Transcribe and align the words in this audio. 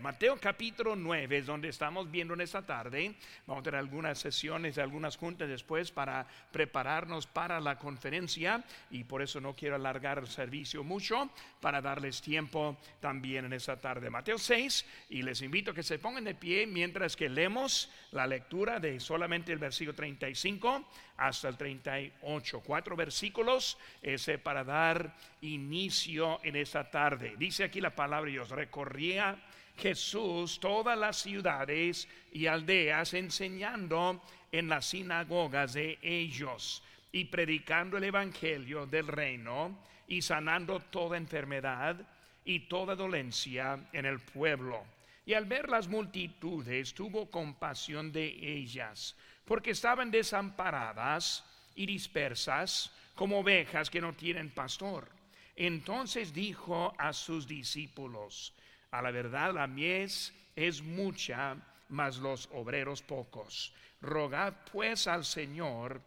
Mateo 0.00 0.36
capítulo 0.38 0.94
9 0.94 1.38
es 1.38 1.46
donde 1.46 1.70
estamos 1.70 2.10
viendo 2.10 2.34
en 2.34 2.42
esta 2.42 2.60
tarde. 2.60 3.14
Vamos 3.46 3.62
a 3.62 3.64
tener 3.64 3.80
algunas 3.80 4.18
sesiones, 4.18 4.76
algunas 4.76 5.16
juntas 5.16 5.48
después 5.48 5.90
para 5.90 6.26
prepararnos 6.52 7.26
para 7.26 7.58
la 7.58 7.78
conferencia 7.78 8.62
y 8.90 9.04
por 9.04 9.22
eso 9.22 9.40
no 9.40 9.56
quiero 9.56 9.76
alargar 9.76 10.18
el 10.18 10.26
servicio 10.26 10.84
mucho 10.84 11.30
para 11.62 11.80
darles 11.80 12.20
tiempo 12.20 12.76
también 13.00 13.46
en 13.46 13.54
esta 13.54 13.80
tarde. 13.80 14.10
Mateo 14.10 14.36
6 14.36 14.84
y 15.08 15.22
les 15.22 15.40
invito 15.40 15.70
a 15.70 15.74
que 15.74 15.82
se 15.82 15.98
pongan 15.98 16.24
de 16.24 16.34
pie 16.34 16.66
mientras 16.66 17.16
que 17.16 17.30
leemos 17.30 17.90
la 18.12 18.26
lectura 18.26 18.78
de 18.80 19.00
solamente 19.00 19.52
el 19.52 19.58
versículo 19.58 19.96
35 19.96 20.86
hasta 21.16 21.48
el 21.48 21.56
38. 21.56 22.60
Cuatro 22.60 22.94
versículos 22.94 23.78
ese 24.02 24.38
para 24.38 24.64
dar 24.64 25.16
inicio 25.40 26.40
en 26.44 26.56
esta 26.56 26.90
tarde. 26.90 27.36
Dice 27.38 27.64
aquí 27.64 27.80
la 27.80 27.94
palabra 27.94 28.30
Dios, 28.30 28.50
recorría 28.50 29.36
Jesús 29.78 30.58
todas 30.60 30.98
las 30.98 31.16
ciudades 31.16 32.08
y 32.32 32.46
aldeas 32.46 33.14
enseñando 33.14 34.20
en 34.50 34.68
las 34.68 34.86
sinagogas 34.86 35.74
de 35.74 35.98
ellos 36.02 36.82
y 37.12 37.26
predicando 37.26 37.96
el 37.96 38.04
evangelio 38.04 38.86
del 38.86 39.06
reino 39.06 39.78
y 40.08 40.22
sanando 40.22 40.80
toda 40.80 41.16
enfermedad 41.16 41.96
y 42.44 42.60
toda 42.60 42.96
dolencia 42.96 43.78
en 43.92 44.06
el 44.06 44.20
pueblo. 44.20 44.84
Y 45.24 45.34
al 45.34 45.44
ver 45.44 45.68
las 45.68 45.86
multitudes 45.88 46.94
tuvo 46.94 47.30
compasión 47.30 48.10
de 48.10 48.26
ellas, 48.26 49.14
porque 49.44 49.72
estaban 49.72 50.10
desamparadas 50.10 51.44
y 51.76 51.84
dispersas 51.84 52.90
como 53.14 53.40
ovejas 53.40 53.90
que 53.90 54.00
no 54.00 54.14
tienen 54.14 54.50
pastor. 54.50 55.08
Entonces 55.54 56.32
dijo 56.32 56.94
a 56.96 57.12
sus 57.12 57.46
discípulos, 57.46 58.54
a 58.90 59.02
la 59.02 59.10
verdad, 59.10 59.54
la 59.54 59.66
mies 59.66 60.32
es 60.56 60.82
mucha, 60.82 61.56
mas 61.88 62.18
los 62.18 62.48
obreros 62.52 63.02
pocos. 63.02 63.74
Rogad 64.00 64.54
pues 64.72 65.06
al 65.06 65.24
Señor 65.24 66.00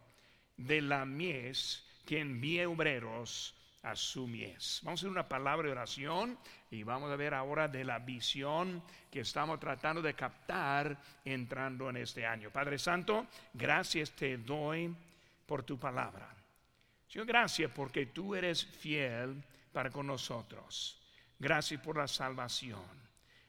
de 0.56 0.80
la 0.82 1.04
mies 1.04 1.84
que 2.06 2.20
envíe 2.20 2.64
obreros 2.64 3.54
a 3.82 3.96
su 3.96 4.26
mies. 4.26 4.80
Vamos 4.82 5.00
a 5.00 5.02
hacer 5.02 5.10
una 5.10 5.28
palabra 5.28 5.66
de 5.66 5.72
oración 5.72 6.38
y 6.70 6.82
vamos 6.82 7.10
a 7.10 7.16
ver 7.16 7.34
ahora 7.34 7.68
de 7.68 7.84
la 7.84 7.98
visión 7.98 8.82
que 9.10 9.20
estamos 9.20 9.58
tratando 9.58 10.00
de 10.00 10.14
captar 10.14 10.96
entrando 11.24 11.90
en 11.90 11.96
este 11.96 12.24
año. 12.24 12.50
Padre 12.50 12.78
Santo, 12.78 13.26
gracias 13.52 14.12
te 14.12 14.38
doy 14.38 14.94
por 15.46 15.64
tu 15.64 15.78
palabra. 15.78 16.28
Señor, 17.08 17.26
gracias 17.26 17.70
porque 17.74 18.06
tú 18.06 18.34
eres 18.34 18.64
fiel 18.64 19.42
para 19.72 19.90
con 19.90 20.06
nosotros. 20.06 21.01
Gracias 21.42 21.80
por 21.80 21.96
la 21.96 22.06
salvación. 22.06 22.78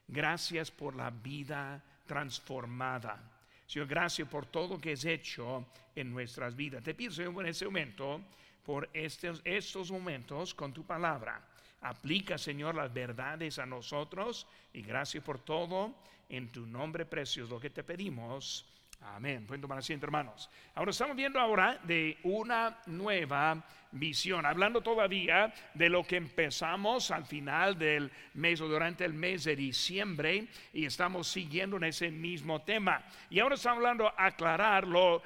Gracias 0.07 0.71
por 0.71 0.95
la 0.95 1.11
vida 1.11 1.79
transformada. 2.07 3.21
Señor, 3.67 3.87
gracias 3.87 4.27
por 4.27 4.47
todo 4.47 4.81
que 4.81 4.93
has 4.93 5.05
hecho 5.05 5.67
en 5.95 6.11
nuestras 6.11 6.55
vidas. 6.55 6.83
Te 6.83 6.95
pido, 6.95 7.11
Señor, 7.11 7.43
en 7.43 7.51
este 7.51 7.65
momento, 7.65 8.19
por 8.65 8.89
estos 8.93 9.91
momentos 9.91 10.55
con 10.55 10.73
tu 10.73 10.83
palabra. 10.83 11.39
Aplica, 11.81 12.35
Señor, 12.39 12.73
las 12.73 12.91
verdades 12.91 13.59
a 13.59 13.67
nosotros 13.67 14.47
y 14.73 14.81
gracias 14.81 15.23
por 15.23 15.37
todo. 15.37 15.93
En 16.29 16.51
tu 16.51 16.65
nombre 16.65 17.05
precioso, 17.05 17.53
lo 17.53 17.59
que 17.59 17.69
te 17.69 17.83
pedimos. 17.83 18.72
Amén. 19.05 19.45
Pueden 19.45 19.61
tomar 19.61 19.79
asiento, 19.79 20.05
hermanos. 20.05 20.49
Ahora 20.75 20.91
estamos 20.91 21.15
viendo 21.15 21.39
ahora 21.39 21.77
de 21.83 22.17
una 22.23 22.79
nueva 22.85 23.63
visión, 23.91 24.45
hablando 24.45 24.81
todavía 24.81 25.53
de 25.73 25.89
lo 25.89 26.03
que 26.03 26.15
empezamos 26.15 27.11
al 27.11 27.25
final 27.25 27.77
del 27.77 28.11
mes 28.33 28.61
o 28.61 28.67
durante 28.67 29.05
el 29.05 29.13
mes 29.13 29.43
de 29.43 29.55
diciembre 29.55 30.47
y 30.73 30.85
estamos 30.85 31.27
siguiendo 31.27 31.77
en 31.77 31.83
ese 31.83 32.09
mismo 32.09 32.61
tema. 32.61 33.03
Y 33.29 33.39
ahora 33.39 33.55
estamos 33.55 33.77
hablando 33.77 34.11
aclarar 34.17 34.87
lo, 34.87 35.21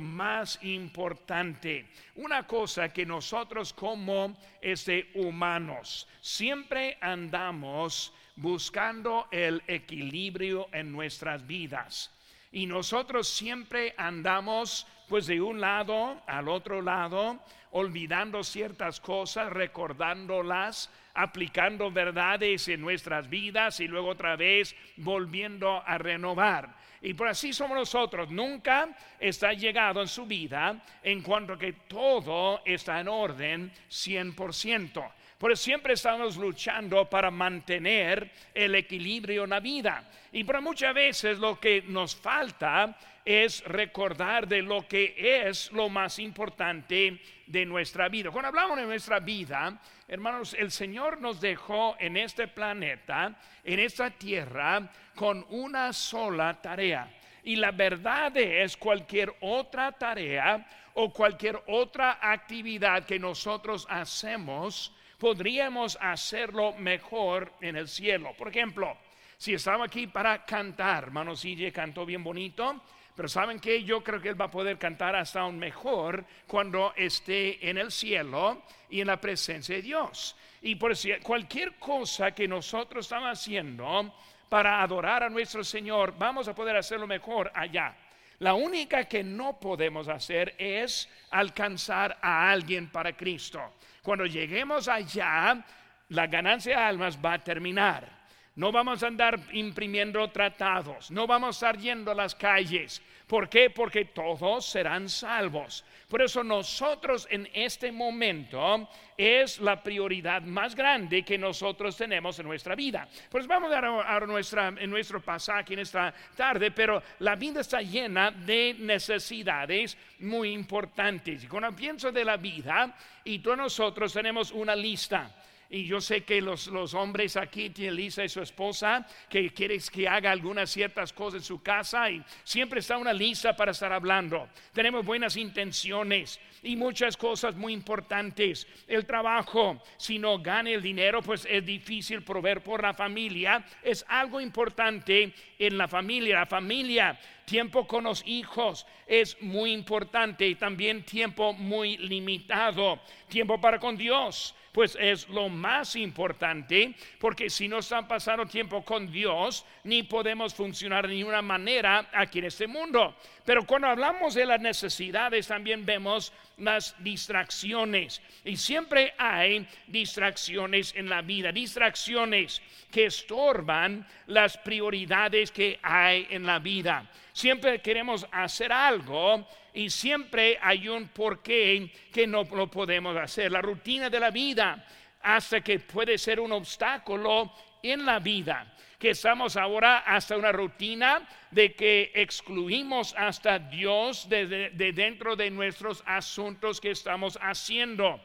más 0.00 0.58
importante. 0.62 1.86
Una 2.16 2.46
cosa 2.46 2.92
que 2.92 3.06
nosotros 3.06 3.72
como 3.72 4.36
este 4.60 5.10
humanos 5.14 6.08
siempre 6.20 6.98
andamos 7.00 8.12
buscando 8.36 9.28
el 9.30 9.62
equilibrio 9.66 10.68
en 10.72 10.92
nuestras 10.92 11.46
vidas. 11.46 12.10
Y 12.52 12.66
nosotros 12.66 13.28
siempre 13.28 13.94
andamos 13.96 14.86
pues 15.08 15.26
de 15.26 15.40
un 15.40 15.60
lado 15.60 16.22
al 16.26 16.48
otro 16.48 16.82
lado, 16.82 17.40
olvidando 17.72 18.44
ciertas 18.44 19.00
cosas, 19.00 19.52
recordándolas, 19.52 20.90
aplicando 21.14 21.90
verdades 21.90 22.68
en 22.68 22.80
nuestras 22.80 23.28
vidas 23.28 23.80
y 23.80 23.88
luego 23.88 24.08
otra 24.08 24.36
vez 24.36 24.74
volviendo 24.96 25.82
a 25.84 25.98
renovar. 25.98 26.76
Y 27.02 27.14
por 27.14 27.28
así 27.28 27.52
somos 27.52 27.76
nosotros. 27.76 28.30
Nunca 28.30 28.88
está 29.18 29.52
llegado 29.52 30.02
en 30.02 30.08
su 30.08 30.26
vida 30.26 30.80
en 31.02 31.22
cuanto 31.22 31.56
que 31.56 31.72
todo 31.72 32.62
está 32.64 33.00
en 33.00 33.08
orden 33.08 33.72
100%. 33.88 35.10
Por 35.40 35.50
eso 35.50 35.62
siempre 35.62 35.94
estamos 35.94 36.36
luchando 36.36 37.08
para 37.08 37.30
mantener 37.30 38.30
el 38.52 38.74
equilibrio 38.74 39.44
en 39.44 39.50
la 39.50 39.60
vida. 39.60 40.04
Y 40.32 40.44
por 40.44 40.60
muchas 40.60 40.92
veces 40.92 41.38
lo 41.38 41.58
que 41.58 41.80
nos 41.80 42.14
falta 42.14 42.94
es 43.24 43.64
recordar 43.64 44.46
de 44.46 44.60
lo 44.60 44.86
que 44.86 45.14
es 45.16 45.72
lo 45.72 45.88
más 45.88 46.18
importante 46.18 47.22
de 47.46 47.64
nuestra 47.64 48.10
vida. 48.10 48.30
Cuando 48.30 48.48
hablamos 48.48 48.76
de 48.76 48.84
nuestra 48.84 49.18
vida, 49.18 49.80
hermanos, 50.06 50.52
el 50.52 50.70
Señor 50.70 51.22
nos 51.22 51.40
dejó 51.40 51.96
en 51.98 52.18
este 52.18 52.46
planeta, 52.46 53.34
en 53.64 53.78
esta 53.78 54.10
tierra, 54.10 54.90
con 55.14 55.46
una 55.48 55.94
sola 55.94 56.60
tarea. 56.60 57.08
Y 57.44 57.56
la 57.56 57.70
verdad 57.70 58.36
es 58.36 58.76
cualquier 58.76 59.34
otra 59.40 59.90
tarea 59.92 60.66
o 60.92 61.10
cualquier 61.10 61.62
otra 61.66 62.18
actividad 62.20 63.06
que 63.06 63.18
nosotros 63.18 63.86
hacemos, 63.88 64.94
podríamos 65.20 65.98
hacerlo 66.00 66.72
mejor 66.72 67.52
en 67.60 67.76
el 67.76 67.86
cielo. 67.86 68.32
Por 68.36 68.48
ejemplo, 68.48 68.96
si 69.36 69.52
estaba 69.52 69.84
aquí 69.84 70.06
para 70.06 70.44
cantar, 70.44 71.04
hermano 71.04 71.34
CJ 71.34 71.70
cantó 71.72 72.06
bien 72.06 72.24
bonito, 72.24 72.82
pero 73.14 73.28
¿saben 73.28 73.60
que 73.60 73.84
Yo 73.84 74.02
creo 74.02 74.20
que 74.20 74.30
él 74.30 74.40
va 74.40 74.46
a 74.46 74.50
poder 74.50 74.78
cantar 74.78 75.14
hasta 75.14 75.40
aún 75.40 75.58
mejor 75.58 76.24
cuando 76.46 76.94
esté 76.96 77.68
en 77.68 77.76
el 77.76 77.92
cielo 77.92 78.62
y 78.88 79.02
en 79.02 79.08
la 79.08 79.20
presencia 79.20 79.76
de 79.76 79.82
Dios. 79.82 80.34
Y 80.62 80.76
por 80.76 80.94
cualquier 81.22 81.74
cosa 81.74 82.32
que 82.32 82.48
nosotros 82.48 83.04
estamos 83.04 83.28
haciendo 83.28 84.14
para 84.48 84.82
adorar 84.82 85.22
a 85.22 85.28
nuestro 85.28 85.62
Señor, 85.62 86.14
vamos 86.18 86.48
a 86.48 86.54
poder 86.54 86.76
hacerlo 86.76 87.06
mejor 87.06 87.52
allá. 87.54 87.94
La 88.40 88.54
única 88.54 89.04
que 89.04 89.22
no 89.22 89.60
podemos 89.60 90.08
hacer 90.08 90.54
es 90.56 91.08
alcanzar 91.30 92.18
a 92.22 92.50
alguien 92.50 92.90
para 92.90 93.14
Cristo. 93.14 93.60
Cuando 94.02 94.24
lleguemos 94.24 94.88
allá, 94.88 95.62
la 96.08 96.26
ganancia 96.26 96.78
de 96.78 96.82
almas 96.82 97.18
va 97.22 97.34
a 97.34 97.44
terminar. 97.44 98.08
No 98.56 98.72
vamos 98.72 99.02
a 99.02 99.08
andar 99.08 99.38
imprimiendo 99.52 100.26
tratados, 100.30 101.10
no 101.10 101.26
vamos 101.26 101.48
a 101.48 101.68
estar 101.68 101.78
yendo 101.78 102.10
a 102.10 102.14
las 102.14 102.34
calles. 102.34 103.02
¿Por 103.30 103.48
qué? 103.48 103.70
Porque 103.70 104.06
todos 104.06 104.66
serán 104.66 105.08
salvos. 105.08 105.84
Por 106.08 106.20
eso 106.20 106.42
nosotros 106.42 107.28
en 107.30 107.48
este 107.54 107.92
momento 107.92 108.88
es 109.16 109.60
la 109.60 109.80
prioridad 109.80 110.42
más 110.42 110.74
grande 110.74 111.22
que 111.22 111.38
nosotros 111.38 111.96
tenemos 111.96 112.40
en 112.40 112.48
nuestra 112.48 112.74
vida. 112.74 113.06
Pues 113.30 113.46
vamos 113.46 113.70
a 113.70 113.80
dar 113.80 114.26
nuestra, 114.26 114.72
nuestro 114.72 115.20
pasaje 115.20 115.74
en 115.74 115.78
esta 115.78 116.12
tarde, 116.36 116.72
pero 116.72 117.00
la 117.20 117.36
vida 117.36 117.60
está 117.60 117.80
llena 117.80 118.32
de 118.32 118.74
necesidades 118.76 119.96
muy 120.18 120.50
importantes. 120.50 121.44
Y 121.44 121.46
cuando 121.46 121.70
pienso 121.70 122.10
de 122.10 122.24
la 122.24 122.36
vida, 122.36 122.96
y 123.22 123.38
todos 123.38 123.58
nosotros 123.58 124.12
tenemos 124.12 124.50
una 124.50 124.74
lista. 124.74 125.30
Y 125.72 125.84
yo 125.84 126.00
sé 126.00 126.24
que 126.24 126.40
los, 126.40 126.68
hombres 126.94 127.36
aquí 127.36 127.70
tienen 127.70 127.94
Lisa 127.94 128.24
y 128.24 128.28
su 128.28 128.42
esposa 128.42 129.06
que 129.28 129.50
quieren 129.50 129.80
que 129.92 130.08
haga 130.08 130.32
algunas 130.32 130.68
ciertas 130.68 131.12
cosas 131.12 131.42
en 131.42 131.44
su 131.44 131.62
casa 131.62 132.10
y 132.10 132.20
siempre 132.42 132.80
está 132.80 132.96
una 132.96 133.12
lista 133.12 133.54
para 133.54 133.70
estar 133.70 133.92
hablando. 133.92 134.48
Tenemos 134.72 135.06
buenas 135.06 135.36
intenciones 135.36 136.40
y 136.64 136.74
muchas 136.74 137.16
cosas 137.16 137.54
muy 137.54 137.72
importantes. 137.72 138.66
El 138.88 139.06
trabajo, 139.06 139.80
si 139.96 140.18
no 140.18 140.40
gana 140.40 140.70
el 140.70 140.82
dinero, 140.82 141.22
pues 141.22 141.46
es 141.48 141.64
difícil 141.64 142.24
proveer 142.24 142.64
por 142.64 142.82
la 142.82 142.92
familia. 142.92 143.64
Es 143.84 144.04
algo 144.08 144.40
importante 144.40 145.32
en 145.56 145.78
la 145.78 145.86
familia. 145.86 146.40
La 146.40 146.46
familia 146.46 147.16
Tiempo 147.50 147.84
con 147.84 148.04
los 148.04 148.22
hijos 148.28 148.86
es 149.08 149.36
muy 149.42 149.72
importante 149.72 150.46
y 150.46 150.54
también 150.54 151.02
tiempo 151.02 151.52
muy 151.52 151.96
limitado. 151.96 153.00
Tiempo 153.28 153.60
para 153.60 153.80
con 153.80 153.96
Dios 153.96 154.54
pues 154.70 154.96
es 155.00 155.28
lo 155.28 155.48
más 155.48 155.96
importante, 155.96 156.94
porque 157.18 157.50
si 157.50 157.66
no 157.66 157.78
están 157.78 158.06
pasando 158.06 158.46
tiempo 158.46 158.84
con 158.84 159.10
Dios, 159.10 159.64
ni 159.82 160.04
podemos 160.04 160.54
funcionar 160.54 161.08
de 161.08 161.14
ninguna 161.14 161.42
manera 161.42 162.08
aquí 162.12 162.38
en 162.38 162.44
este 162.44 162.68
mundo. 162.68 163.16
Pero 163.44 163.66
cuando 163.66 163.88
hablamos 163.88 164.34
de 164.34 164.46
las 164.46 164.60
necesidades, 164.60 165.48
también 165.48 165.84
vemos 165.84 166.32
las 166.60 166.94
distracciones. 167.02 168.22
Y 168.44 168.56
siempre 168.56 169.14
hay 169.18 169.66
distracciones 169.86 170.94
en 170.94 171.08
la 171.08 171.22
vida, 171.22 171.52
distracciones 171.52 172.62
que 172.90 173.06
estorban 173.06 174.06
las 174.26 174.56
prioridades 174.58 175.50
que 175.50 175.78
hay 175.82 176.26
en 176.30 176.44
la 176.44 176.58
vida. 176.58 177.10
Siempre 177.32 177.80
queremos 177.80 178.26
hacer 178.30 178.72
algo 178.72 179.46
y 179.72 179.88
siempre 179.90 180.58
hay 180.60 180.88
un 180.88 181.08
porqué 181.08 181.90
que 182.12 182.26
no 182.26 182.44
lo 182.44 182.70
podemos 182.70 183.16
hacer. 183.16 183.52
La 183.52 183.62
rutina 183.62 184.10
de 184.10 184.20
la 184.20 184.30
vida 184.30 184.84
hasta 185.22 185.60
que 185.60 185.78
puede 185.78 186.18
ser 186.18 186.40
un 186.40 186.52
obstáculo 186.52 187.52
en 187.82 188.04
la 188.04 188.18
vida. 188.18 188.74
Que 189.00 189.10
estamos 189.10 189.56
ahora 189.56 189.98
hasta 189.98 190.36
una 190.36 190.52
rutina 190.52 191.26
de 191.50 191.74
que 191.74 192.12
excluimos 192.14 193.14
hasta 193.16 193.58
Dios 193.58 194.28
de, 194.28 194.46
de 194.46 194.92
dentro 194.92 195.34
de 195.34 195.50
nuestros 195.50 196.04
asuntos 196.06 196.80
que 196.80 196.92
estamos 196.92 197.36
haciendo. 197.40 198.20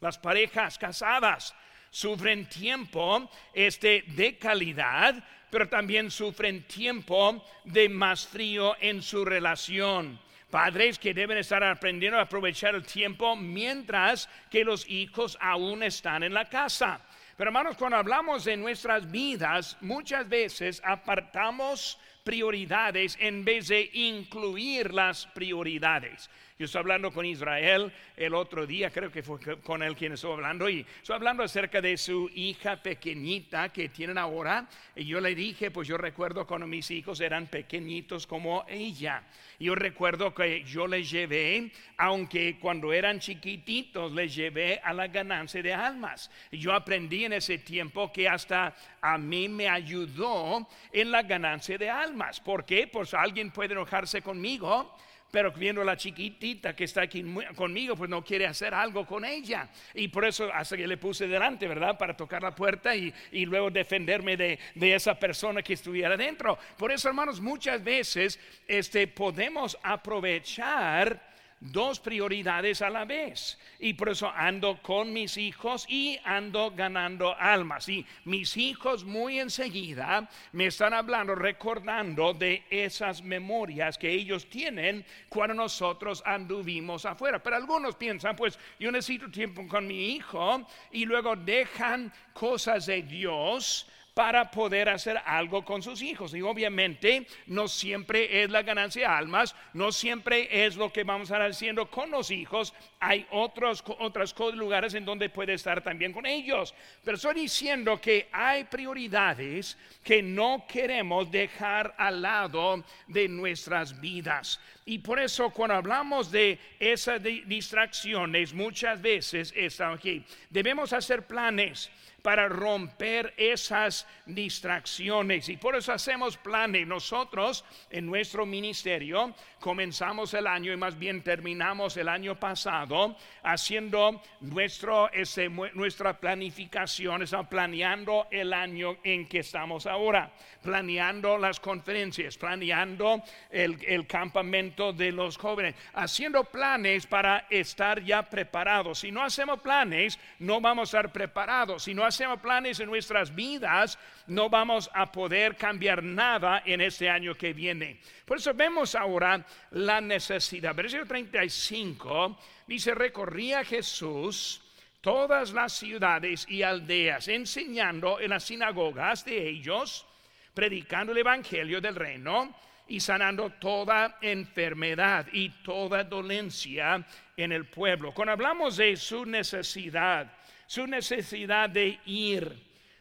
Las 0.00 0.18
parejas 0.18 0.76
casadas 0.76 1.54
sufren 1.90 2.48
tiempo 2.48 3.30
este, 3.52 4.04
de 4.08 4.38
calidad, 4.38 5.22
pero 5.50 5.68
también 5.68 6.10
sufren 6.10 6.62
tiempo 6.62 7.44
de 7.64 7.88
más 7.88 8.26
frío 8.26 8.76
en 8.80 9.02
su 9.02 9.24
relación. 9.24 10.18
Padres 10.50 10.98
que 10.98 11.14
deben 11.14 11.38
estar 11.38 11.62
aprendiendo 11.62 12.18
a 12.18 12.22
aprovechar 12.22 12.74
el 12.74 12.84
tiempo 12.84 13.36
mientras 13.36 14.28
que 14.50 14.64
los 14.64 14.88
hijos 14.88 15.38
aún 15.40 15.82
están 15.84 16.24
en 16.24 16.34
la 16.34 16.46
casa. 16.46 17.00
Pero 17.40 17.48
hermanos, 17.48 17.78
cuando 17.78 17.96
hablamos 17.96 18.44
de 18.44 18.54
nuestras 18.54 19.10
vidas, 19.10 19.78
muchas 19.80 20.28
veces 20.28 20.82
apartamos 20.84 21.98
prioridades 22.22 23.16
en 23.18 23.46
vez 23.46 23.68
de 23.68 23.88
incluir 23.94 24.92
las 24.92 25.24
prioridades. 25.28 26.28
Yo 26.60 26.66
estoy 26.66 26.80
hablando 26.80 27.10
con 27.10 27.24
Israel 27.24 27.90
el 28.18 28.34
otro 28.34 28.66
día, 28.66 28.90
creo 28.90 29.10
que 29.10 29.22
fue 29.22 29.40
con 29.62 29.82
él 29.82 29.96
quien 29.96 30.12
estuvo 30.12 30.34
hablando, 30.34 30.68
y 30.68 30.84
estoy 31.00 31.16
hablando 31.16 31.42
acerca 31.42 31.80
de 31.80 31.96
su 31.96 32.30
hija 32.34 32.76
pequeñita 32.76 33.70
que 33.70 33.88
tienen 33.88 34.18
ahora. 34.18 34.68
Y 34.94 35.06
yo 35.06 35.22
le 35.22 35.34
dije, 35.34 35.70
pues 35.70 35.88
yo 35.88 35.96
recuerdo 35.96 36.46
cuando 36.46 36.66
mis 36.66 36.90
hijos 36.90 37.18
eran 37.22 37.46
pequeñitos 37.46 38.26
como 38.26 38.66
ella. 38.68 39.22
Yo 39.58 39.74
recuerdo 39.74 40.34
que 40.34 40.62
yo 40.64 40.86
les 40.86 41.10
llevé, 41.10 41.72
aunque 41.96 42.58
cuando 42.60 42.92
eran 42.92 43.20
chiquititos, 43.20 44.12
les 44.12 44.34
llevé 44.34 44.82
a 44.84 44.92
la 44.92 45.08
ganancia 45.08 45.62
de 45.62 45.72
almas. 45.72 46.30
Yo 46.52 46.74
aprendí 46.74 47.24
en 47.24 47.32
ese 47.32 47.56
tiempo 47.56 48.12
que 48.12 48.28
hasta 48.28 48.76
a 49.00 49.16
mí 49.16 49.48
me 49.48 49.66
ayudó 49.66 50.68
en 50.92 51.10
la 51.10 51.22
ganancia 51.22 51.78
de 51.78 51.88
almas. 51.88 52.38
¿Por 52.38 52.66
qué? 52.66 52.86
Pues 52.86 53.14
alguien 53.14 53.50
puede 53.50 53.72
enojarse 53.72 54.20
conmigo 54.20 54.94
pero 55.30 55.52
viendo 55.52 55.82
a 55.82 55.84
la 55.84 55.96
chiquitita 55.96 56.74
que 56.74 56.84
está 56.84 57.02
aquí 57.02 57.24
conmigo, 57.54 57.96
pues 57.96 58.10
no 58.10 58.24
quiere 58.24 58.46
hacer 58.46 58.74
algo 58.74 59.06
con 59.06 59.24
ella. 59.24 59.68
Y 59.94 60.08
por 60.08 60.24
eso 60.24 60.50
hasta 60.52 60.76
que 60.76 60.86
le 60.86 60.96
puse 60.96 61.28
delante, 61.28 61.68
¿verdad? 61.68 61.96
Para 61.96 62.16
tocar 62.16 62.42
la 62.42 62.54
puerta 62.54 62.94
y, 62.94 63.12
luego 63.32 63.70
defenderme 63.70 64.36
de, 64.36 64.58
de, 64.74 64.94
esa 64.94 65.18
persona 65.18 65.62
que 65.62 65.72
estuviera 65.72 66.16
dentro. 66.16 66.58
Por 66.76 66.92
eso, 66.92 67.08
hermanos, 67.08 67.40
muchas 67.40 67.82
veces 67.82 68.38
este, 68.68 69.06
podemos 69.06 69.78
aprovechar 69.82 71.29
dos 71.60 72.00
prioridades 72.00 72.80
a 72.82 72.90
la 72.90 73.04
vez. 73.04 73.58
Y 73.78 73.94
por 73.94 74.08
eso 74.08 74.32
ando 74.34 74.80
con 74.82 75.12
mis 75.12 75.36
hijos 75.36 75.86
y 75.88 76.18
ando 76.24 76.70
ganando 76.70 77.36
almas. 77.38 77.88
Y 77.88 78.04
mis 78.24 78.56
hijos 78.56 79.04
muy 79.04 79.38
enseguida 79.38 80.28
me 80.52 80.66
están 80.66 80.94
hablando, 80.94 81.34
recordando 81.34 82.32
de 82.32 82.64
esas 82.70 83.22
memorias 83.22 83.98
que 83.98 84.10
ellos 84.10 84.48
tienen 84.48 85.04
cuando 85.28 85.54
nosotros 85.54 86.22
anduvimos 86.24 87.04
afuera. 87.04 87.42
Pero 87.42 87.56
algunos 87.56 87.94
piensan, 87.96 88.34
pues 88.36 88.58
yo 88.78 88.90
necesito 88.90 89.30
tiempo 89.30 89.66
con 89.68 89.86
mi 89.86 90.14
hijo 90.14 90.66
y 90.90 91.04
luego 91.04 91.36
dejan 91.36 92.12
cosas 92.32 92.86
de 92.86 93.02
Dios 93.02 93.86
para 94.20 94.50
poder 94.50 94.90
hacer 94.90 95.18
algo 95.24 95.64
con 95.64 95.82
sus 95.82 96.02
hijos. 96.02 96.34
Y 96.34 96.42
obviamente 96.42 97.26
no 97.46 97.66
siempre 97.68 98.42
es 98.42 98.50
la 98.50 98.62
ganancia 98.62 99.08
de 99.08 99.14
almas, 99.14 99.56
no 99.72 99.92
siempre 99.92 100.66
es 100.66 100.76
lo 100.76 100.92
que 100.92 101.04
vamos 101.04 101.30
a 101.30 101.36
estar 101.36 101.50
haciendo 101.50 101.90
con 101.90 102.10
los 102.10 102.30
hijos. 102.30 102.74
Hay 102.98 103.26
otros 103.30 103.82
otros 103.98 104.34
lugares 104.54 104.92
en 104.92 105.06
donde 105.06 105.30
puede 105.30 105.54
estar 105.54 105.82
también 105.82 106.12
con 106.12 106.26
ellos. 106.26 106.74
Pero 107.02 107.16
estoy 107.16 107.34
diciendo 107.34 107.98
que 107.98 108.28
hay 108.30 108.64
prioridades 108.64 109.78
que 110.04 110.20
no 110.22 110.66
queremos 110.68 111.30
dejar 111.30 111.94
al 111.96 112.20
lado 112.20 112.84
de 113.06 113.26
nuestras 113.26 113.98
vidas. 114.02 114.60
Y 114.84 114.98
por 114.98 115.18
eso 115.18 115.48
cuando 115.48 115.76
hablamos 115.76 116.30
de 116.30 116.58
esas 116.78 117.22
distracciones, 117.22 118.52
muchas 118.52 119.00
veces 119.00 119.54
están 119.56 119.94
aquí. 119.94 120.22
Debemos 120.50 120.92
hacer 120.92 121.26
planes 121.26 121.90
para 122.22 122.48
romper 122.48 123.34
esas 123.36 124.06
distracciones. 124.26 125.48
Y 125.48 125.56
por 125.56 125.76
eso 125.76 125.92
hacemos 125.92 126.36
planes. 126.36 126.86
Nosotros 126.86 127.64
en 127.90 128.06
nuestro 128.06 128.46
ministerio 128.46 129.34
comenzamos 129.60 130.34
el 130.34 130.46
año 130.46 130.72
y 130.72 130.76
más 130.76 130.98
bien 130.98 131.22
terminamos 131.22 131.96
el 131.96 132.08
año 132.08 132.38
pasado 132.38 133.16
haciendo 133.42 134.22
nuestro, 134.40 135.10
ese, 135.12 135.48
nuestra 135.48 136.18
planificación, 136.18 137.22
está 137.22 137.42
planeando 137.42 138.26
el 138.30 138.52
año 138.52 138.96
en 139.02 139.26
que 139.26 139.40
estamos 139.40 139.86
ahora, 139.86 140.30
planeando 140.62 141.38
las 141.38 141.60
conferencias, 141.60 142.36
planeando 142.36 143.22
el, 143.50 143.78
el 143.86 144.06
campamento 144.06 144.92
de 144.92 145.12
los 145.12 145.36
jóvenes, 145.36 145.74
haciendo 145.94 146.44
planes 146.44 147.06
para 147.06 147.46
estar 147.50 148.02
ya 148.02 148.22
preparados. 148.22 149.00
Si 149.00 149.12
no 149.12 149.22
hacemos 149.22 149.60
planes, 149.60 150.18
no 150.38 150.60
vamos 150.60 150.94
a 150.94 150.98
estar 150.98 151.12
preparados. 151.12 151.84
Si 151.84 151.94
no 151.94 152.04
hacemos 152.10 152.40
planes 152.40 152.78
en 152.80 152.88
nuestras 152.88 153.34
vidas, 153.34 153.98
no 154.26 154.48
vamos 154.48 154.90
a 154.92 155.10
poder 155.10 155.56
cambiar 155.56 156.02
nada 156.02 156.62
en 156.66 156.80
este 156.80 157.08
año 157.08 157.34
que 157.34 157.52
viene. 157.52 158.00
Por 158.24 158.38
eso 158.38 158.52
vemos 158.52 158.94
ahora 158.94 159.44
la 159.70 160.00
necesidad. 160.00 160.74
Versículo 160.74 161.06
35 161.06 162.38
dice, 162.66 162.94
recorría 162.94 163.64
Jesús 163.64 164.62
todas 165.00 165.52
las 165.52 165.72
ciudades 165.72 166.46
y 166.48 166.62
aldeas, 166.62 167.28
enseñando 167.28 168.20
en 168.20 168.30
las 168.30 168.44
sinagogas 168.44 169.24
de 169.24 169.48
ellos, 169.48 170.06
predicando 170.52 171.12
el 171.12 171.18
Evangelio 171.18 171.80
del 171.80 171.94
reino 171.94 172.54
y 172.88 172.98
sanando 172.98 173.50
toda 173.50 174.18
enfermedad 174.20 175.26
y 175.32 175.48
toda 175.62 176.02
dolencia 176.02 177.06
en 177.36 177.52
el 177.52 177.66
pueblo. 177.66 178.12
Cuando 178.12 178.32
hablamos 178.32 178.76
de 178.76 178.96
su 178.96 179.24
necesidad, 179.24 180.30
su 180.70 180.86
necesidad 180.86 181.68
de 181.68 181.98
ir, 182.06 182.56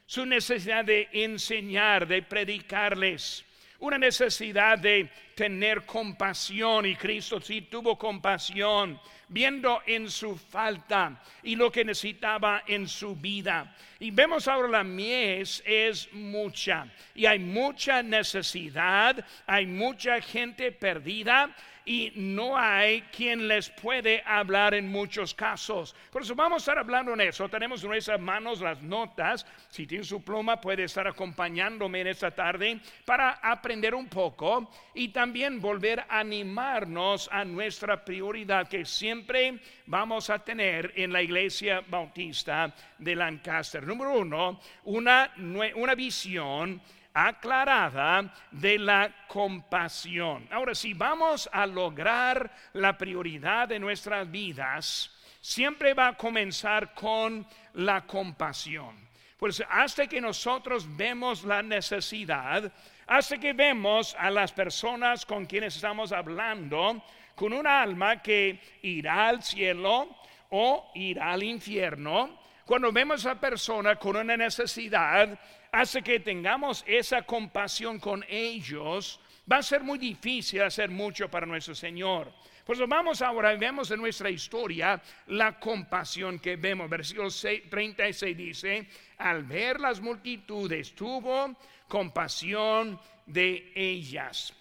su 0.08 0.26
necesidad 0.26 0.84
de 0.84 1.08
enseñar, 1.14 2.08
de 2.08 2.24
predicarles, 2.24 3.46
una 3.78 4.00
necesidad 4.00 4.80
de 4.80 5.08
tener 5.36 5.86
compasión 5.86 6.88
y 6.88 6.96
Cristo 6.96 7.40
sí 7.40 7.62
tuvo 7.62 7.96
compasión, 7.96 9.00
viendo 9.28 9.84
en 9.86 10.10
su 10.10 10.36
falta 10.36 11.22
y 11.44 11.56
lo 11.56 11.72
que 11.72 11.86
necesitaba 11.86 12.64
en 12.66 12.88
su 12.88 13.16
vida. 13.16 13.76
Y 14.00 14.10
vemos 14.10 14.48
ahora 14.48 14.68
la 14.68 14.84
mies 14.84 15.62
es 15.64 16.12
mucha 16.12 16.92
y 17.14 17.28
hay 17.28 17.38
mucha 17.38 18.02
necesidad, 18.02 19.24
hay 19.46 19.68
mucha 19.68 20.20
gente 20.22 20.72
perdida 20.72 21.56
y 21.90 22.12
no 22.14 22.56
hay 22.56 23.02
quien 23.12 23.48
les 23.48 23.72
puede 23.72 24.22
hablar 24.24 24.76
en 24.76 24.88
muchos 24.88 25.34
casos. 25.34 25.96
Por 26.12 26.22
eso 26.22 26.36
vamos 26.36 26.58
a 26.58 26.60
estar 26.60 26.78
hablando 26.78 27.14
en 27.16 27.22
eso. 27.22 27.50
Tenemos 27.50 27.82
en 27.82 27.90
nuestras 27.90 28.20
manos 28.20 28.62
las 28.62 28.80
notas. 28.84 29.44
Si 29.70 29.88
tiene 29.88 30.04
su 30.04 30.24
pluma 30.24 30.62
puede 30.62 30.84
estar 30.84 31.08
acompañándome 31.08 32.02
en 32.02 32.08
esta 32.08 32.30
tarde 32.30 32.80
para 33.06 33.32
aprender 33.42 33.96
un 33.96 34.06
poco 34.06 34.70
y 34.94 35.08
también 35.08 35.60
volver 35.60 36.02
a 36.02 36.20
animarnos 36.20 37.28
a 37.32 37.44
nuestra 37.44 38.06
prioridad 38.06 38.68
que 38.68 38.86
siempre 38.86 39.60
vamos 39.88 40.30
a 40.30 40.38
tener 40.38 40.94
en 40.96 41.12
la 41.12 41.24
iglesia 41.24 41.82
bautista 41.88 42.72
de 43.00 43.16
Lancaster. 43.16 43.88
Número 43.88 44.14
uno, 44.14 44.60
una, 44.84 45.32
una 45.76 45.96
visión 45.96 46.80
aclarada 47.28 48.34
de 48.52 48.80
la 48.80 49.14
compasión. 49.28 50.48
Ahora, 50.52 50.76
si 50.76 50.94
vamos 50.94 51.50
a 51.52 51.66
lograr 51.66 52.52
la 52.74 52.98
prioridad 52.98 53.68
de 53.68 53.80
nuestras 53.80 54.30
vidas, 54.30 55.12
siempre 55.42 55.94
va 55.94 56.10
a 56.10 56.18
comenzar 56.18 56.94
con 56.94 57.46
la 57.74 58.02
compasión. 58.06 59.10
Pues 59.38 59.64
hasta 59.70 60.08
que 60.08 60.20
nosotros 60.20 60.86
vemos 60.98 61.44
la 61.44 61.64
necesidad, 61.64 62.72
hace 63.08 63.40
que 63.40 63.54
vemos 63.54 64.16
a 64.20 64.30
las 64.30 64.52
personas 64.52 65.26
con 65.26 65.46
quienes 65.46 65.76
estamos 65.76 66.12
hablando 66.12 67.02
con 67.36 67.54
un 67.54 67.66
alma 67.66 68.22
que 68.22 68.60
irá 68.82 69.30
al 69.30 69.42
cielo 69.42 70.10
o 70.50 70.92
irá 70.94 71.32
al 71.32 71.44
infierno. 71.44 72.38
Cuando 72.66 72.92
vemos 72.92 73.26
a 73.26 73.40
persona 73.40 73.96
con 73.96 74.18
una 74.18 74.36
necesidad, 74.36 75.40
hace 75.72 76.02
que 76.02 76.20
tengamos 76.20 76.84
esa 76.88 77.22
compasión 77.24 78.00
con 78.00 78.26
ellos. 78.28 79.20
Va 79.52 79.58
a 79.58 79.64
ser 79.64 79.82
muy 79.82 79.98
difícil 79.98 80.62
hacer 80.62 80.90
mucho 80.90 81.30
para 81.30 81.46
nuestro 81.46 81.74
Señor. 81.74 82.32
Pues 82.66 82.80
vamos 82.88 83.22
ahora 83.22 83.54
y 83.54 83.58
vemos 83.58 83.90
en 83.90 84.00
nuestra 84.00 84.30
historia 84.30 85.02
la 85.28 85.60
compasión 85.60 86.38
que 86.38 86.56
vemos. 86.56 86.88
Versículo 86.90 87.30
36 87.30 88.38
dice, 88.38 88.88
al 89.18 89.44
ver 89.44 89.80
las 89.80 90.00
multitudes, 90.00 90.94
tuvo 90.94 91.56
compasión 91.88 93.00
de 93.26 93.72
ellas 93.76 94.54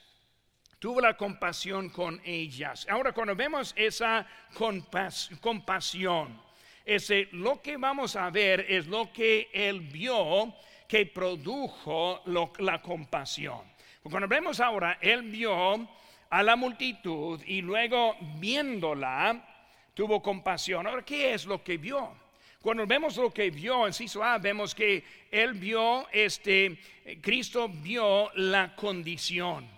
tuvo 0.78 1.00
la 1.00 1.16
compasión 1.16 1.90
con 1.90 2.20
ellas. 2.24 2.86
Ahora, 2.88 3.12
cuando 3.12 3.34
vemos 3.34 3.74
esa 3.76 4.26
compasión, 5.40 6.40
ese, 6.84 7.28
lo 7.32 7.60
que 7.60 7.76
vamos 7.76 8.16
a 8.16 8.30
ver 8.30 8.64
es 8.68 8.86
lo 8.86 9.12
que 9.12 9.50
él 9.52 9.80
vio 9.80 10.54
que 10.88 11.06
produjo 11.06 12.22
la 12.58 12.82
compasión. 12.82 13.60
Cuando 14.02 14.26
vemos 14.26 14.58
ahora, 14.58 14.98
él 15.00 15.22
vio 15.22 15.86
a 16.30 16.42
la 16.42 16.56
multitud 16.56 17.40
y 17.46 17.60
luego 17.60 18.16
viéndola, 18.36 19.44
tuvo 19.94 20.22
compasión. 20.22 20.86
Ahora, 20.86 21.04
¿qué 21.04 21.34
es 21.34 21.44
lo 21.44 21.62
que 21.62 21.76
vio? 21.76 22.10
Cuando 22.60 22.86
vemos 22.86 23.16
lo 23.16 23.32
que 23.32 23.50
vio 23.50 23.86
en 23.86 23.92
Ciso 23.92 24.22
A, 24.24 24.38
vemos 24.38 24.74
que 24.74 25.04
él 25.30 25.52
vio, 25.52 26.08
este, 26.10 26.78
Cristo 27.20 27.68
vio 27.68 28.30
la 28.34 28.74
condición. 28.74 29.68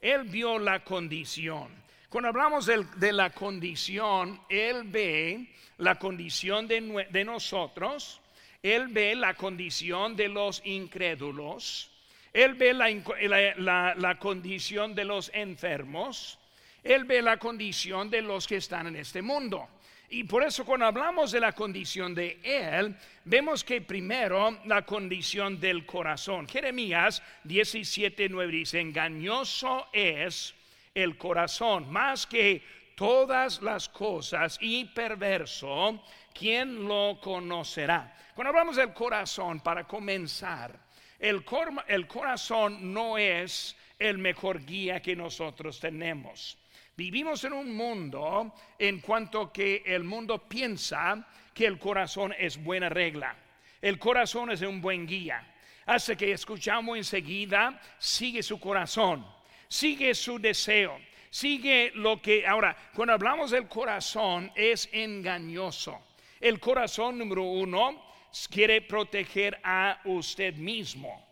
Él 0.00 0.22
vio 0.24 0.58
la 0.58 0.82
condición. 0.82 1.80
Cuando 2.08 2.28
hablamos 2.28 2.66
de, 2.66 3.12
la 3.12 3.30
condición, 3.30 4.40
Él 4.48 4.82
ve 4.84 5.46
la 5.78 5.96
condición 5.96 6.66
de, 6.66 7.24
nosotros, 7.24 8.20
Él 8.62 8.88
ve 8.88 9.14
la 9.14 9.34
condición 9.34 10.14
de 10.16 10.28
los 10.28 10.60
incrédulos, 10.64 11.90
Él 12.32 12.54
ve 12.54 12.74
la 12.74 14.18
condición 14.18 14.94
de 14.94 15.04
los 15.04 15.30
enfermos, 15.32 16.38
Él 16.82 17.04
ve 17.04 17.22
la 17.22 17.38
condición 17.38 18.10
de 18.10 18.22
los 18.22 18.46
que 18.46 18.56
están 18.56 18.86
en 18.88 18.96
este 18.96 19.22
mundo. 19.22 19.68
Y 20.12 20.24
por 20.24 20.42
eso 20.42 20.64
cuando 20.64 20.86
hablamos 20.86 21.30
de 21.30 21.40
la 21.40 21.52
condición 21.52 22.14
de 22.14 22.38
Él, 22.42 22.96
vemos 23.24 23.62
que 23.62 23.80
primero 23.80 24.58
la 24.66 24.82
condición 24.82 25.60
del 25.60 25.86
corazón. 25.86 26.48
Jeremías 26.48 27.22
17:9 27.44 28.50
dice, 28.50 28.80
engañoso 28.80 29.86
es 29.92 30.54
el 30.92 31.16
corazón, 31.16 31.90
más 31.90 32.26
que 32.26 32.62
todas 32.96 33.62
las 33.62 33.88
cosas 33.88 34.58
y 34.60 34.84
perverso, 34.84 36.02
¿quién 36.32 36.86
lo 36.86 37.18
conocerá? 37.20 38.16
Cuando 38.34 38.50
hablamos 38.50 38.76
del 38.76 38.92
corazón, 38.92 39.60
para 39.60 39.84
comenzar, 39.84 40.78
el, 41.18 41.44
el 41.88 42.06
corazón 42.06 42.92
no 42.92 43.18
es 43.18 43.76
el 43.98 44.18
mejor 44.18 44.64
guía 44.64 45.00
que 45.00 45.14
nosotros 45.14 45.78
tenemos. 45.78 46.56
Vivimos 46.96 47.44
en 47.44 47.52
un 47.52 47.74
mundo 47.74 48.54
en 48.78 49.00
cuanto 49.00 49.52
que 49.52 49.82
el 49.86 50.04
mundo 50.04 50.48
piensa 50.48 51.26
que 51.54 51.66
el 51.66 51.78
corazón 51.78 52.34
es 52.38 52.62
buena 52.62 52.88
regla. 52.88 53.36
El 53.80 53.98
corazón 53.98 54.50
es 54.50 54.62
un 54.62 54.80
buen 54.80 55.06
guía. 55.06 55.46
Hace 55.86 56.16
que 56.16 56.32
escuchamos 56.32 56.96
enseguida, 56.96 57.80
sigue 57.98 58.42
su 58.42 58.60
corazón, 58.60 59.26
sigue 59.68 60.14
su 60.14 60.38
deseo, 60.38 60.98
sigue 61.30 61.90
lo 61.94 62.20
que... 62.20 62.46
Ahora, 62.46 62.76
cuando 62.94 63.14
hablamos 63.14 63.50
del 63.50 63.66
corazón 63.66 64.52
es 64.54 64.88
engañoso. 64.92 66.00
El 66.40 66.58
corazón 66.58 67.18
número 67.18 67.42
uno 67.42 68.02
quiere 68.50 68.80
proteger 68.80 69.60
a 69.62 70.00
usted 70.04 70.54
mismo. 70.54 71.26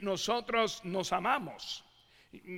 nosotros 0.00 0.82
nos 0.84 1.12
amamos. 1.12 1.84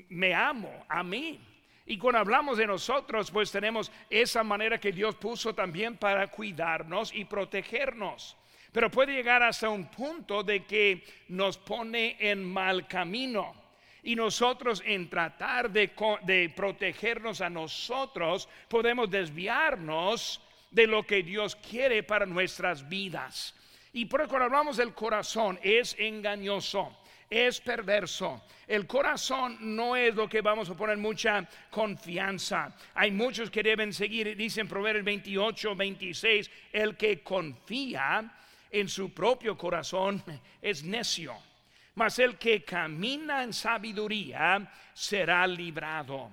Me 0.09 0.35
amo 0.35 0.87
a 0.89 1.03
mí. 1.03 1.41
Y 1.87 1.97
cuando 1.97 2.19
hablamos 2.19 2.59
de 2.59 2.67
nosotros, 2.67 3.31
pues 3.31 3.51
tenemos 3.51 3.91
esa 4.11 4.45
manera 4.45 4.79
que 4.79 4.93
Dios 4.93 5.17
puso 5.17 5.55
también 5.55 5.97
para 5.97 6.29
cuidarnos 6.29 7.15
y 7.15 7.25
protegernos. 7.25 8.37
Pero 8.71 8.91
puede 8.91 9.15
llegar 9.15 9.43
hasta 9.43 9.71
un 9.71 9.87
punto 9.87 10.43
de 10.43 10.65
que 10.65 11.03
nos 11.29 11.57
pone 11.57 12.17
en 12.21 12.45
mal 12.45 12.87
camino. 12.87 13.55
Y 14.03 14.15
nosotros 14.15 14.83
en 14.85 15.09
tratar 15.09 15.71
de, 15.71 16.53
protegernos 16.55 17.41
a 17.41 17.51
nosotros, 17.51 18.49
podemos 18.69 19.11
desviarnos 19.11 20.41
de 20.71 20.87
lo 20.87 21.07
que 21.07 21.23
Dios 21.23 21.57
quiere 21.57 22.03
para 22.03 22.27
nuestras 22.27 22.89
vidas. 22.89 23.55
Y 23.93 24.05
por 24.05 24.21
eso 24.21 24.29
cuando 24.29 24.47
hablamos 24.47 24.77
del 24.77 24.95
corazón, 24.95 25.59
es 25.63 25.97
engañoso 25.99 26.97
es 27.31 27.61
perverso. 27.61 28.43
El 28.67 28.87
corazón 28.87 29.59
no 29.61 29.97
es 29.97 30.15
lo 30.15 30.29
que 30.29 30.41
vamos 30.41 30.71
a 30.71 30.77
poner 30.77 30.97
mucha 30.97 31.47
confianza. 31.71 32.75
Hay 32.95 33.11
muchos 33.11 33.51
que 33.51 33.63
deben 33.63 33.93
seguir, 33.93 34.37
dicen 34.37 34.69
Proverbios 34.69 35.05
28, 35.05 35.75
26, 35.75 36.51
el 36.73 36.97
que 36.97 37.23
confía 37.23 38.31
en 38.71 38.89
su 38.89 39.13
propio 39.13 39.57
corazón 39.57 40.23
es 40.63 40.83
necio, 40.85 41.35
mas 41.95 42.19
el 42.19 42.37
que 42.37 42.63
camina 42.65 43.43
en 43.43 43.53
sabiduría 43.53 44.71
será 44.93 45.47
librado. 45.47 46.31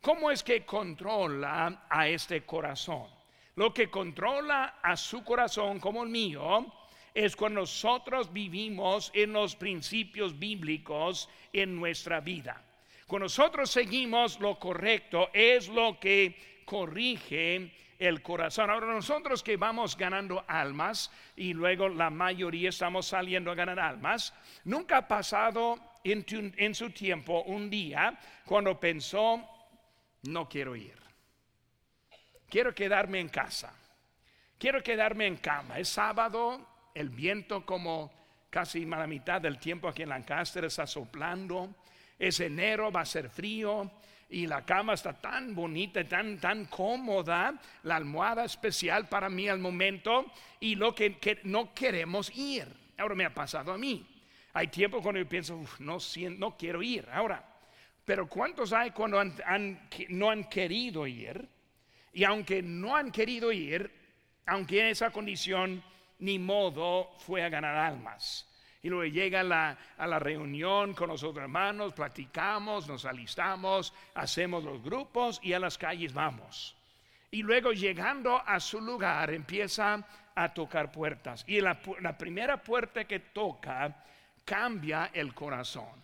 ¿Cómo 0.00 0.30
es 0.30 0.42
que 0.42 0.64
controla 0.64 1.86
a 1.88 2.08
este 2.08 2.42
corazón? 2.42 3.17
Lo 3.58 3.74
que 3.74 3.90
controla 3.90 4.78
a 4.80 4.96
su 4.96 5.24
corazón 5.24 5.80
como 5.80 6.04
el 6.04 6.10
mío 6.10 6.64
es 7.12 7.34
cuando 7.34 7.62
nosotros 7.62 8.32
vivimos 8.32 9.10
en 9.12 9.32
los 9.32 9.56
principios 9.56 10.38
bíblicos 10.38 11.28
en 11.52 11.74
nuestra 11.74 12.20
vida. 12.20 12.62
Cuando 13.08 13.24
nosotros 13.24 13.68
seguimos 13.68 14.38
lo 14.38 14.60
correcto 14.60 15.30
es 15.32 15.68
lo 15.68 15.98
que 15.98 16.62
corrige 16.64 17.72
el 17.98 18.22
corazón. 18.22 18.70
Ahora 18.70 18.94
nosotros 18.94 19.42
que 19.42 19.56
vamos 19.56 19.96
ganando 19.96 20.44
almas 20.46 21.10
y 21.34 21.52
luego 21.52 21.88
la 21.88 22.10
mayoría 22.10 22.68
estamos 22.68 23.06
saliendo 23.08 23.50
a 23.50 23.56
ganar 23.56 23.80
almas, 23.80 24.32
nunca 24.62 24.98
ha 24.98 25.08
pasado 25.08 25.80
en, 26.04 26.74
su 26.76 26.90
tiempo 26.90 27.42
un 27.42 27.68
día 27.68 28.16
cuando 28.44 28.78
pensó, 28.78 29.44
no 30.22 30.48
quiero 30.48 30.76
ir, 30.76 31.07
quiero 32.48 32.74
quedarme 32.74 33.20
en 33.20 33.28
casa, 33.28 33.72
quiero 34.58 34.82
quedarme 34.82 35.26
en 35.26 35.36
cama, 35.36 35.78
es 35.78 35.88
sábado, 35.88 36.66
el 36.94 37.10
viento 37.10 37.64
como 37.64 38.10
casi 38.50 38.84
la 38.84 39.06
mitad 39.06 39.40
del 39.40 39.58
tiempo 39.58 39.88
aquí 39.88 40.02
en 40.02 40.08
Lancaster 40.08 40.64
está 40.64 40.86
soplando. 40.86 41.74
Es 42.18 42.40
enero, 42.40 42.90
va 42.90 43.02
a 43.02 43.06
ser 43.06 43.30
frío 43.30 43.90
y 44.28 44.46
la 44.46 44.64
cama 44.64 44.94
está 44.94 45.12
tan 45.12 45.54
bonita, 45.54 46.02
tan, 46.06 46.38
tan 46.38 46.66
cómoda, 46.66 47.54
la 47.84 47.96
almohada 47.96 48.44
especial 48.44 49.08
para 49.08 49.28
mí 49.28 49.48
al 49.48 49.58
momento 49.58 50.26
y 50.60 50.74
lo 50.74 50.94
que, 50.94 51.40
no 51.44 51.72
queremos 51.72 52.36
ir. 52.36 52.66
Ahora 52.98 53.14
me 53.14 53.24
ha 53.24 53.32
pasado 53.32 53.72
a 53.72 53.78
mí. 53.78 54.04
Hay 54.52 54.68
tiempo 54.68 55.00
cuando 55.00 55.20
yo 55.20 55.28
pienso, 55.28 55.62
no, 55.78 55.98
no 56.36 56.56
quiero 56.56 56.82
ir. 56.82 57.08
Ahora, 57.12 57.44
pero 58.04 58.28
¿cuántos 58.28 58.72
hay 58.72 58.90
cuando 58.90 59.22
no 60.08 60.30
han 60.30 60.44
querido 60.44 61.06
ir? 61.06 61.48
Y 62.18 62.24
aunque 62.24 62.62
no 62.62 62.96
han 62.96 63.12
querido 63.12 63.52
ir, 63.52 63.88
aunque 64.44 64.80
en 64.80 64.86
esa 64.88 65.12
condición 65.12 65.80
ni 66.18 66.36
modo 66.36 67.12
fue 67.20 67.44
a 67.44 67.48
ganar 67.48 67.76
almas. 67.76 68.44
Y 68.82 68.88
luego 68.88 69.04
llega 69.04 69.42
a 69.96 70.06
la 70.08 70.18
reunión 70.18 70.94
con 70.94 71.10
los 71.10 71.22
hermanos, 71.22 71.92
platicamos, 71.92 72.88
nos 72.88 73.04
alistamos, 73.04 73.94
hacemos 74.14 74.64
los 74.64 74.82
grupos 74.82 75.38
y 75.44 75.52
a 75.52 75.60
las 75.60 75.78
calles 75.78 76.12
vamos. 76.12 76.74
Y 77.30 77.44
luego 77.44 77.70
llegando 77.70 78.42
a 78.44 78.58
su 78.58 78.80
lugar 78.80 79.30
empieza 79.32 80.04
a 80.34 80.52
tocar 80.52 80.90
puertas. 80.90 81.44
Y 81.46 81.60
la, 81.60 81.78
la 82.00 82.18
primera 82.18 82.60
puerta 82.60 83.04
que 83.04 83.20
toca 83.20 83.94
cambia 84.44 85.10
el 85.12 85.32
corazón. 85.34 86.02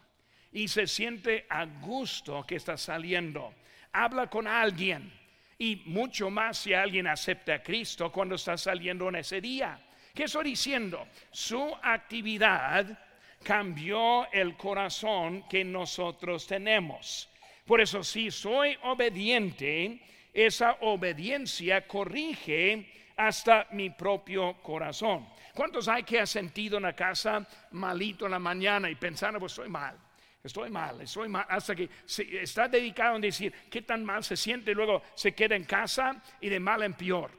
Y 0.52 0.68
se 0.68 0.86
siente 0.86 1.44
a 1.50 1.64
gusto 1.64 2.44
que 2.46 2.54
está 2.54 2.76
saliendo. 2.76 3.52
Habla 3.92 4.30
con 4.30 4.46
alguien. 4.46 5.23
Y 5.58 5.82
mucho 5.86 6.30
más 6.30 6.58
si 6.58 6.74
alguien 6.74 7.06
acepta 7.06 7.54
a 7.54 7.62
Cristo 7.62 8.10
cuando 8.10 8.34
está 8.34 8.56
saliendo 8.56 9.08
en 9.08 9.16
ese 9.16 9.40
día 9.40 9.78
¿Qué 10.14 10.24
estoy 10.24 10.44
diciendo? 10.44 11.08
Su 11.32 11.74
actividad 11.82 12.96
cambió 13.42 14.30
el 14.30 14.56
corazón 14.56 15.42
que 15.48 15.64
nosotros 15.64 16.46
tenemos. 16.46 17.28
Por 17.66 17.80
eso 17.80 18.04
si 18.04 18.30
soy 18.30 18.78
obediente, 18.84 20.00
esa 20.32 20.76
obediencia 20.82 21.88
corrige 21.88 22.92
hasta 23.16 23.66
mi 23.72 23.90
propio 23.90 24.54
corazón. 24.62 25.28
¿Cuántos 25.52 25.88
hay 25.88 26.04
que 26.04 26.20
ha 26.20 26.26
sentido 26.26 26.76
en 26.76 26.84
la 26.84 26.94
casa 26.94 27.44
malito 27.72 28.26
en 28.26 28.30
la 28.30 28.38
mañana 28.38 28.88
y 28.88 28.94
pensando, 28.94 29.40
pues 29.40 29.50
estoy 29.50 29.68
mal? 29.68 29.98
Estoy 30.44 30.68
mal, 30.68 31.00
estoy 31.00 31.28
mal, 31.28 31.46
hasta 31.48 31.74
que 31.74 31.88
está 32.40 32.68
dedicado 32.68 33.16
en 33.16 33.22
decir 33.22 33.52
qué 33.70 33.80
tan 33.80 34.04
mal 34.04 34.22
se 34.22 34.36
siente, 34.36 34.72
y 34.72 34.74
luego 34.74 35.02
se 35.14 35.32
queda 35.32 35.56
en 35.56 35.64
casa 35.64 36.22
y 36.40 36.50
de 36.50 36.60
mal 36.60 36.82
en 36.82 36.92
peor. 36.92 37.30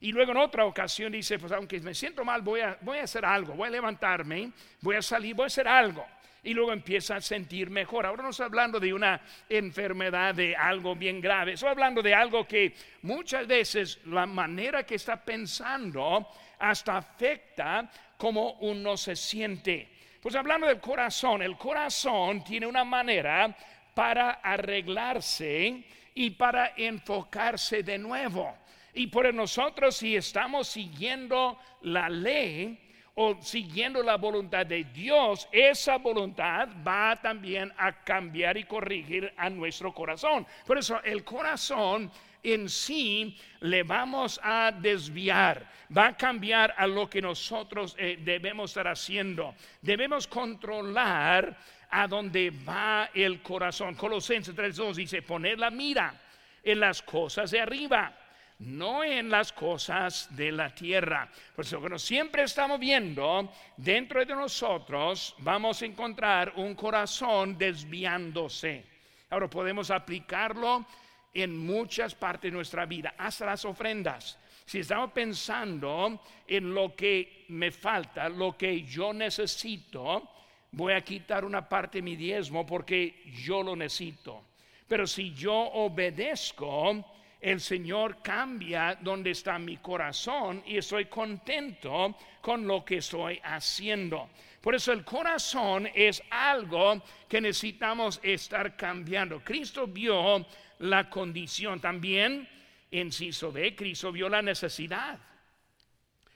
Y 0.00 0.12
luego 0.12 0.32
en 0.32 0.38
otra 0.38 0.64
ocasión 0.64 1.12
dice, 1.12 1.38
pues 1.38 1.52
aunque 1.52 1.78
me 1.80 1.94
siento 1.94 2.24
mal, 2.24 2.42
voy 2.42 2.60
a, 2.60 2.78
voy 2.80 2.98
a 2.98 3.04
hacer 3.04 3.24
algo, 3.24 3.54
voy 3.54 3.68
a 3.68 3.70
levantarme, 3.70 4.50
voy 4.80 4.96
a 4.96 5.02
salir, 5.02 5.34
voy 5.34 5.44
a 5.44 5.46
hacer 5.46 5.68
algo. 5.68 6.06
Y 6.42 6.52
luego 6.52 6.72
empieza 6.72 7.16
a 7.16 7.20
sentir 7.22 7.70
mejor. 7.70 8.04
Ahora 8.04 8.22
no 8.22 8.28
estoy 8.28 8.44
hablando 8.44 8.78
de 8.78 8.92
una 8.92 9.18
enfermedad, 9.48 10.34
de 10.34 10.54
algo 10.54 10.94
bien 10.94 11.22
grave. 11.22 11.52
Estoy 11.52 11.70
hablando 11.70 12.02
de 12.02 12.14
algo 12.14 12.46
que 12.46 12.74
muchas 13.00 13.46
veces 13.46 13.98
la 14.04 14.26
manera 14.26 14.84
que 14.84 14.96
está 14.96 15.22
pensando 15.22 16.28
hasta 16.58 16.98
afecta 16.98 17.90
cómo 18.18 18.58
uno 18.60 18.98
se 18.98 19.16
siente. 19.16 19.93
Pues 20.24 20.36
hablando 20.36 20.66
del 20.66 20.80
corazón, 20.80 21.42
el 21.42 21.58
corazón 21.58 22.42
tiene 22.42 22.66
una 22.66 22.82
manera 22.82 23.54
para 23.92 24.40
arreglarse 24.42 25.84
y 26.14 26.30
para 26.30 26.72
enfocarse 26.78 27.82
de 27.82 27.98
nuevo. 27.98 28.56
Y 28.94 29.08
por 29.08 29.34
nosotros 29.34 29.98
si 29.98 30.16
estamos 30.16 30.68
siguiendo 30.68 31.58
la 31.82 32.08
ley 32.08 32.80
o 33.16 33.36
siguiendo 33.42 34.02
la 34.02 34.16
voluntad 34.16 34.64
de 34.64 34.84
Dios, 34.84 35.46
esa 35.52 35.98
voluntad 35.98 36.70
va 36.82 37.20
también 37.20 37.70
a 37.76 37.92
cambiar 38.02 38.56
y 38.56 38.64
corregir 38.64 39.30
a 39.36 39.50
nuestro 39.50 39.92
corazón. 39.92 40.46
Por 40.66 40.78
eso 40.78 41.02
el 41.04 41.22
corazón 41.22 42.10
en 42.44 42.68
sí 42.68 43.36
le 43.60 43.82
vamos 43.82 44.38
a 44.42 44.70
desviar, 44.70 45.66
va 45.96 46.08
a 46.08 46.16
cambiar 46.16 46.74
a 46.76 46.86
lo 46.86 47.08
que 47.08 47.22
nosotros 47.22 47.96
eh, 47.98 48.18
debemos 48.20 48.70
estar 48.70 48.86
haciendo. 48.86 49.54
Debemos 49.80 50.26
controlar 50.26 51.56
a 51.90 52.06
dónde 52.06 52.50
va 52.50 53.10
el 53.14 53.40
corazón. 53.40 53.94
Colosenses 53.94 54.54
3.2 54.54 54.94
dice, 54.94 55.22
poner 55.22 55.58
la 55.58 55.70
mira 55.70 56.20
en 56.62 56.80
las 56.80 57.02
cosas 57.02 57.50
de 57.50 57.60
arriba, 57.60 58.12
no 58.58 59.02
en 59.04 59.30
las 59.30 59.52
cosas 59.52 60.28
de 60.34 60.52
la 60.52 60.74
tierra. 60.74 61.28
Por 61.54 61.64
eso, 61.64 61.80
cuando 61.80 61.98
siempre 61.98 62.42
estamos 62.42 62.78
viendo 62.78 63.52
dentro 63.76 64.24
de 64.24 64.34
nosotros, 64.34 65.34
vamos 65.38 65.82
a 65.82 65.86
encontrar 65.86 66.52
un 66.56 66.74
corazón 66.74 67.56
desviándose. 67.56 68.84
Ahora 69.30 69.48
podemos 69.48 69.90
aplicarlo 69.90 70.86
en 71.34 71.58
muchas 71.58 72.14
partes 72.14 72.50
de 72.50 72.56
nuestra 72.56 72.86
vida, 72.86 73.14
hasta 73.18 73.46
las 73.46 73.64
ofrendas. 73.64 74.38
Si 74.64 74.78
estamos 74.78 75.12
pensando 75.12 76.20
en 76.46 76.72
lo 76.72 76.94
que 76.94 77.44
me 77.48 77.70
falta, 77.70 78.28
lo 78.28 78.56
que 78.56 78.82
yo 78.82 79.12
necesito, 79.12 80.30
voy 80.72 80.94
a 80.94 81.02
quitar 81.02 81.44
una 81.44 81.68
parte 81.68 81.98
de 81.98 82.02
mi 82.02 82.16
diezmo 82.16 82.64
porque 82.64 83.22
yo 83.44 83.62
lo 83.62 83.76
necesito. 83.76 84.44
Pero 84.88 85.06
si 85.06 85.34
yo 85.34 85.54
obedezco, 85.54 87.04
el 87.40 87.60
Señor 87.60 88.22
cambia 88.22 88.96
donde 88.98 89.32
está 89.32 89.58
mi 89.58 89.76
corazón 89.76 90.62
y 90.66 90.78
estoy 90.78 91.06
contento 91.06 92.16
con 92.40 92.66
lo 92.66 92.82
que 92.84 92.96
estoy 92.96 93.38
haciendo. 93.44 94.30
Por 94.62 94.74
eso 94.74 94.92
el 94.92 95.04
corazón 95.04 95.86
es 95.94 96.22
algo 96.30 97.02
que 97.28 97.42
necesitamos 97.42 98.18
estar 98.22 98.76
cambiando. 98.76 99.40
Cristo 99.40 99.86
vio 99.86 100.46
la 100.84 101.08
condición. 101.08 101.80
También, 101.80 102.48
inciso 102.90 103.50
B, 103.50 103.74
Cristo 103.74 104.12
vio 104.12 104.28
la 104.28 104.42
necesidad. 104.42 105.18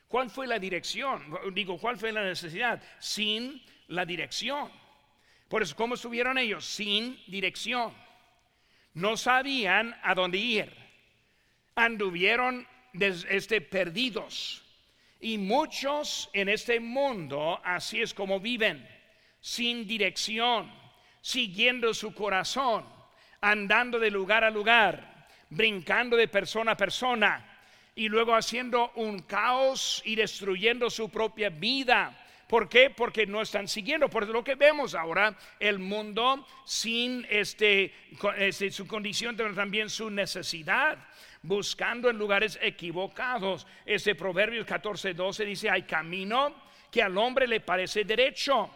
¿Cuál 0.09 0.31
fue 0.31 0.47
la 0.47 0.59
dirección? 0.59 1.23
Digo, 1.53 1.79
¿cuál 1.79 1.99
fue 1.99 2.13
la 2.13 2.25
necesidad? 2.25 2.83
Sin 2.99 3.63
la 3.89 4.07
dirección. 4.07 4.71
Por 5.49 5.63
eso, 5.63 5.77
¿cómo 5.77 5.95
estuvieron 5.95 6.39
ellos? 6.39 6.65
Sin 6.65 7.19
dirección. 7.27 7.93
No 8.95 9.17
sabían 9.17 9.95
a 10.03 10.15
dónde 10.15 10.39
ir. 10.39 10.75
Anduvieron 11.75 12.67
este, 12.95 13.61
perdidos. 13.61 14.65
Y 15.21 15.37
muchos 15.37 16.31
en 16.33 16.49
este 16.49 16.81
mundo 16.81 17.61
así 17.65 18.01
es 18.01 18.15
como 18.15 18.41
viven, 18.41 18.89
sin 19.41 19.87
dirección, 19.87 20.73
siguiendo 21.21 21.93
su 21.93 22.15
corazón 22.15 22.98
andando 23.41 23.99
de 23.99 24.11
lugar 24.11 24.45
a 24.45 24.51
lugar, 24.51 25.27
brincando 25.51 26.17
de 26.17 26.29
persona 26.29 26.73
a 26.73 26.77
persona 26.77 27.45
y 27.95 28.09
luego 28.09 28.35
haciendo 28.35 28.93
un 28.97 29.21
caos 29.21 30.03
y 30.05 30.15
destruyendo 30.15 30.91
su 30.91 31.09
propia 31.11 31.51
vida. 31.51 32.17
¿Por 32.47 32.69
qué? 32.69 32.91
Porque 32.91 33.27
no 33.27 33.43
están 33.43 33.69
siguiendo. 33.69 34.09
Por 34.09 34.27
lo 34.29 34.43
que 34.43 34.55
vemos 34.55 34.95
ahora, 34.95 35.37
el 35.61 35.79
mundo 35.79 36.47
sin 36.65 37.27
este, 37.29 37.93
este 38.39 38.71
su 38.71 38.87
condición, 38.87 39.37
pero 39.37 39.55
también 39.55 39.91
su 39.91 40.09
necesidad, 40.09 40.97
buscando 41.43 42.09
en 42.09 42.17
lugares 42.17 42.59
equivocados. 42.63 43.67
Ese 43.85 44.15
Proverbios 44.15 44.65
14, 44.65 45.13
12 45.13 45.45
dice, 45.45 45.69
hay 45.69 45.83
camino 45.83 46.55
que 46.91 47.03
al 47.03 47.19
hombre 47.19 47.47
le 47.47 47.61
parece 47.61 48.05
derecho 48.05 48.71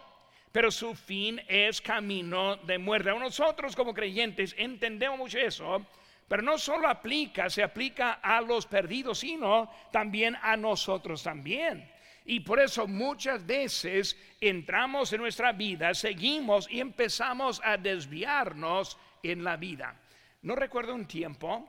pero 0.53 0.69
su 0.69 0.93
fin 0.93 1.41
es 1.47 1.81
camino 1.81 2.57
de 2.57 2.77
muerte. 2.77 3.09
Nosotros 3.09 3.75
como 3.75 3.91
creyentes 3.91 4.53
entendemos 4.55 5.17
mucho 5.17 5.39
eso, 5.39 5.83
pero 6.27 6.43
no 6.43 6.59
solo 6.59 6.87
aplica, 6.87 7.49
se 7.49 7.63
aplica 7.63 8.19
a 8.21 8.39
los 8.39 8.67
perdidos, 8.67 9.19
sino 9.19 9.69
también 9.91 10.37
a 10.43 10.55
nosotros 10.55 11.23
también. 11.23 11.91
Y 12.25 12.41
por 12.41 12.59
eso 12.59 12.87
muchas 12.87 13.43
veces 13.43 14.15
entramos 14.39 15.11
en 15.11 15.21
nuestra 15.21 15.53
vida, 15.53 15.91
seguimos 15.95 16.69
y 16.69 16.79
empezamos 16.79 17.59
a 17.63 17.75
desviarnos 17.75 18.97
en 19.23 19.43
la 19.43 19.57
vida. 19.57 19.99
No 20.43 20.55
recuerdo 20.55 20.93
un 20.93 21.07
tiempo 21.07 21.67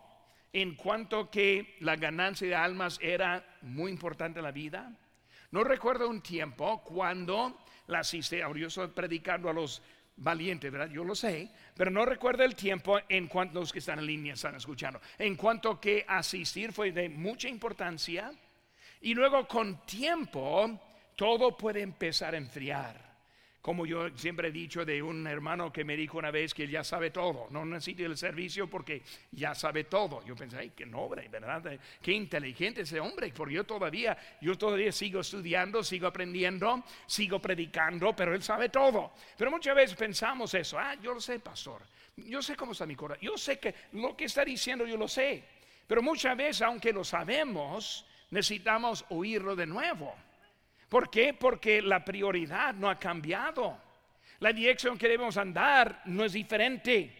en 0.53 0.75
cuanto 0.75 1.31
que 1.31 1.79
la 1.81 1.97
ganancia 1.97 2.47
de 2.47 2.55
almas 2.55 2.99
era 3.01 3.43
muy 3.63 3.91
importante 3.91 4.41
en 4.41 4.45
la 4.45 4.53
vida. 4.53 4.93
No 5.53 5.65
recuerdo 5.65 6.07
un 6.07 6.21
tiempo 6.21 6.83
cuando 6.85 7.64
la. 7.87 8.03
Ahora 8.45 8.61
yo 8.61 8.67
estoy 8.69 8.89
predicando 8.89 9.49
a 9.49 9.53
los 9.53 9.83
valientes, 10.17 10.71
¿verdad? 10.71 10.91
Yo 10.91 11.05
lo 11.05 11.15
sé, 11.15 11.51
pero 11.77 11.91
no 11.91 12.05
recuerdo 12.05 12.45
el 12.45 12.55
tiempo 12.55 12.99
en 13.09 13.27
cuanto 13.27 13.61
los 13.61 13.73
que 13.73 13.81
están 13.81 13.99
en 13.99 14.07
línea 14.07 14.35
están 14.35 14.55
escuchando. 14.55 15.01
En 15.19 15.37
cuanto 15.37 15.81
que 15.81 16.05
asistir 16.07 16.73
fue 16.73 16.93
de 16.93 17.09
mucha 17.09 17.49
importancia 17.49 18.33
y 19.01 19.15
luego 19.15 19.47
con 19.47 19.85
tiempo 19.85 20.81
todo 21.17 21.57
puede 21.57 21.83
empezar 21.83 22.35
a 22.35 22.39
enfriar 22.39 23.14
como 23.65 23.87
yo 23.87 24.11
siempre 24.15 24.49
he 24.49 24.53
dicho 24.53 24.85
de 24.85 25.03
un 25.03 25.27
hermano 25.27 25.73
que 25.73 25.85
me 25.85 25.97
dijo 25.97 26.19
una 26.19 26.31
vez 26.31 26.53
que 26.53 26.69
ya 26.69 26.85
sabe 26.85 27.11
todo, 27.11 27.47
no 27.49 27.65
necesita 27.65 28.03
el 28.03 28.19
servicio 28.19 28.69
porque 28.69 29.01
ya 29.33 29.55
sabe 29.55 29.85
todo. 29.85 30.23
Yo 30.27 30.37
pensé, 30.37 30.59
ay, 30.59 30.73
qué 30.77 30.85
noble, 30.85 31.29
¿verdad? 31.29 31.81
Qué 32.03 32.13
inteligente 32.13 32.83
ese 32.83 33.01
hombre, 33.01 33.33
porque 33.35 33.55
yo 33.55 33.65
todavía, 33.65 34.19
yo 34.43 34.59
todavía 34.59 34.93
sigo 34.93 35.21
estudiando, 35.21 35.83
sigo 35.83 36.07
aprendiendo, 36.07 36.85
sigo 37.07 37.39
predicando, 37.39 38.15
pero 38.15 38.35
él 38.35 38.43
sabe 38.43 38.69
todo. 38.69 39.15
Pero 39.39 39.51
muchas 39.51 39.75
veces 39.75 39.97
pensamos 39.97 40.53
eso, 40.53 40.79
ah, 40.79 40.97
yo 40.97 41.15
lo 41.15 41.21
sé, 41.23 41.41
pastor, 41.41 41.81
yo 42.19 42.43
sé 42.43 42.57
cómo 42.57 42.73
está 42.73 42.85
mi 42.85 42.97
corazón, 42.97 43.25
yo 43.25 43.39
sé 43.39 43.59
que 43.59 43.75
lo 43.93 44.15
que 44.15 44.27
está 44.27 44.45
diciendo 44.45 44.85
yo 44.85 44.99
lo 44.99 45.09
sé, 45.09 45.43
pero 45.87 46.03
muchas 46.03 46.37
veces, 46.37 46.61
aunque 46.61 46.93
lo 46.93 47.03
sabemos, 47.03 48.05
necesitamos 48.29 49.07
oírlo 49.09 49.57
de 49.57 49.65
nuevo. 49.65 50.15
¿Por 50.95 51.11
qué? 51.11 51.35
Porque 51.35 51.83
la 51.83 52.05
prioridad 52.05 52.73
no 52.73 52.89
ha 52.89 53.01
cambiado. 53.01 53.77
La 54.39 54.53
dirección 54.53 54.97
que 54.97 55.09
debemos 55.09 55.37
andar 55.37 56.03
no 56.05 56.25
es 56.25 56.35
diferente. 56.35 57.11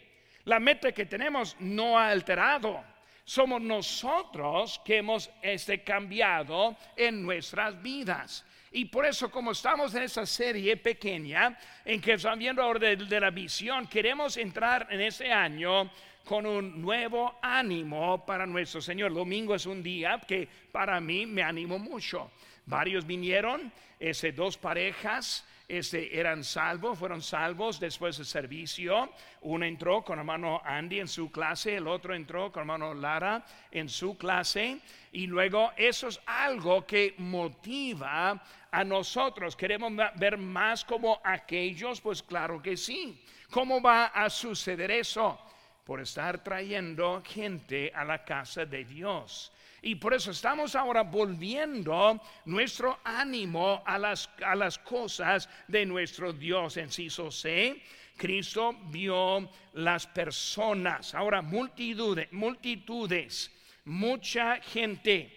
La 0.45 0.61
meta 0.61 0.93
que 0.93 1.07
tenemos 1.07 1.57
no 1.59 1.99
ha 1.99 2.11
alterado. 2.11 2.85
Somos 3.25 3.61
nosotros 3.61 4.81
que 4.85 4.99
hemos 4.99 5.29
este, 5.43 5.83
cambiado 5.83 6.77
en 6.95 7.21
nuestras 7.25 7.83
vidas. 7.83 8.47
Y 8.71 8.85
por 8.85 9.07
eso, 9.07 9.29
como 9.29 9.51
estamos 9.51 9.93
en 9.97 10.05
esa 10.05 10.25
serie 10.25 10.77
pequeña, 10.77 11.59
en 11.85 12.01
que 12.01 12.13
estamos 12.13 12.39
viendo 12.39 12.63
ahora 12.63 12.79
de, 12.79 12.95
de 12.95 13.19
la 13.19 13.31
visión, 13.31 13.89
queremos 13.89 14.37
entrar 14.37 14.87
en 14.89 15.01
ese 15.01 15.33
año 15.33 15.91
con 16.25 16.47
un 16.47 16.81
nuevo 16.81 17.41
ánimo 17.43 18.25
para 18.25 18.47
nuestro 18.47 18.81
Señor. 18.81 19.13
Domingo 19.13 19.53
es 19.53 19.67
un 19.67 19.83
día 19.83 20.21
que 20.21 20.49
para 20.71 21.01
mí 21.01 21.27
me 21.27 21.43
animo 21.43 21.77
mucho. 21.77 22.31
Varios 22.67 23.07
vinieron, 23.07 23.73
ese, 23.99 24.33
dos 24.33 24.57
parejas 24.57 25.47
ese, 25.67 26.19
eran 26.19 26.45
salvos, 26.45 26.99
fueron 26.99 27.23
salvos 27.23 27.81
después 27.81 28.19
del 28.19 28.27
servicio. 28.27 29.11
Uno 29.43 29.65
entró 29.65 30.03
con 30.03 30.19
hermano 30.19 30.61
Andy 30.65 31.01
en 31.01 31.09
su 31.09 31.31
clase, 31.31 31.77
el 31.77 31.87
otro 31.87 32.15
entró 32.15 32.53
con 32.53 32.63
hermano 32.63 32.93
Lara 32.93 33.45
en 33.71 33.89
su 33.89 34.17
clase. 34.19 34.81
Y 35.13 35.27
luego 35.27 35.73
eso 35.77 36.09
es 36.09 36.21
algo 36.27 36.87
que 36.87 37.15
motiva 37.19 38.43
a 38.71 38.85
nosotros. 38.85 39.57
¿Queremos 39.57 39.93
ver 40.17 40.37
más 40.37 40.85
como 40.85 41.21
aquellos? 41.25 42.01
Pues 42.01 42.23
claro 42.23 42.61
que 42.61 42.77
sí. 42.77 43.25
¿Cómo 43.51 43.81
va 43.81 44.07
a 44.07 44.29
suceder 44.29 44.91
eso? 44.91 45.39
por 45.85 46.01
estar 46.01 46.43
trayendo 46.43 47.23
gente 47.25 47.93
a 47.95 48.05
la 48.05 48.25
casa 48.25 48.65
de 48.65 48.85
Dios. 48.85 49.53
Y 49.87 49.97
por 49.97 50.15
eso 50.15 50.31
estamos 50.31 50.75
ahora 50.77 51.03
volviendo 51.03 52.19
nuestro 52.47 53.01
ánimo 53.05 53.83
a 53.85 53.99
las, 53.99 54.31
a 54.43 54.55
las 54.55 54.79
cosas 54.79 55.47
de 55.69 55.85
nuestro 55.85 56.33
Dios. 56.33 56.79
En 56.79 56.91
Ciso 56.91 57.31
C, 57.31 57.83
Cristo 58.17 58.75
vio 58.87 59.51
las 59.75 60.07
personas, 60.07 61.15
ahora 61.15 61.43
multitudes, 61.43 62.33
multitudes, 62.33 63.53
mucha 63.85 64.57
gente. 64.63 65.31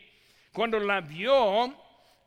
Cuando 0.54 0.80
la 0.80 1.02
vio, 1.02 1.76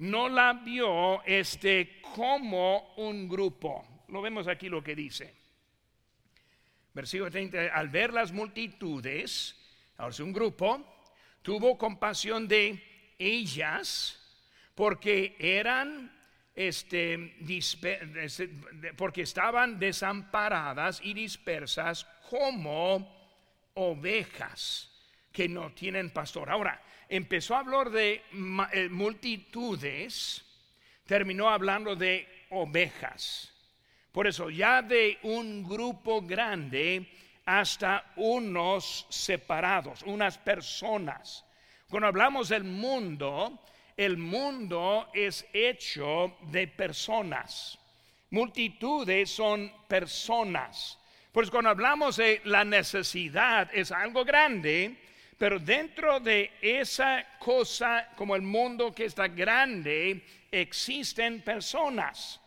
no 0.00 0.28
la 0.28 0.52
vio 0.52 1.22
este 1.24 2.02
como 2.02 2.92
un 2.96 3.30
grupo. 3.30 4.04
Lo 4.08 4.20
vemos 4.20 4.46
aquí 4.46 4.68
lo 4.68 4.84
que 4.84 4.94
dice. 4.94 5.34
Versículo 6.92 7.30
30, 7.30 7.74
al 7.74 7.88
ver 7.88 8.12
las 8.12 8.30
multitudes, 8.30 9.56
ahora 9.96 10.10
es 10.10 10.20
un 10.20 10.34
grupo, 10.34 10.99
tuvo 11.42 11.78
compasión 11.78 12.46
de 12.48 12.82
ellas 13.18 14.18
porque 14.74 15.36
eran 15.38 16.10
este, 16.54 17.34
porque 18.96 19.22
estaban 19.22 19.78
desamparadas 19.78 21.00
y 21.02 21.14
dispersas 21.14 22.06
como 22.28 23.20
ovejas 23.74 24.90
que 25.32 25.48
no 25.48 25.72
tienen 25.72 26.10
pastor. 26.10 26.50
Ahora, 26.50 26.82
empezó 27.08 27.54
a 27.54 27.60
hablar 27.60 27.90
de 27.90 28.22
eh, 28.72 28.88
multitudes, 28.90 30.44
terminó 31.06 31.48
hablando 31.48 31.96
de 31.96 32.46
ovejas. 32.50 33.52
Por 34.12 34.26
eso, 34.26 34.50
ya 34.50 34.82
de 34.82 35.18
un 35.22 35.62
grupo 35.62 36.22
grande 36.22 37.08
hasta 37.58 38.04
unos 38.14 39.06
separados, 39.08 40.04
unas 40.04 40.38
personas. 40.38 41.44
Cuando 41.88 42.06
hablamos 42.06 42.48
del 42.48 42.62
mundo, 42.62 43.58
el 43.96 44.16
mundo 44.16 45.08
es 45.12 45.44
hecho 45.52 46.36
de 46.42 46.68
personas. 46.68 47.76
Multitudes 48.30 49.32
son 49.32 49.72
personas. 49.88 50.96
Pues 51.32 51.50
cuando 51.50 51.70
hablamos 51.70 52.18
de 52.18 52.40
la 52.44 52.64
necesidad 52.64 53.68
es 53.74 53.90
algo 53.90 54.24
grande, 54.24 54.96
pero 55.36 55.58
dentro 55.58 56.20
de 56.20 56.52
esa 56.62 57.26
cosa 57.40 58.10
como 58.14 58.36
el 58.36 58.42
mundo 58.42 58.94
que 58.94 59.06
está 59.06 59.26
grande 59.26 60.24
existen 60.52 61.42
personas. 61.42 62.39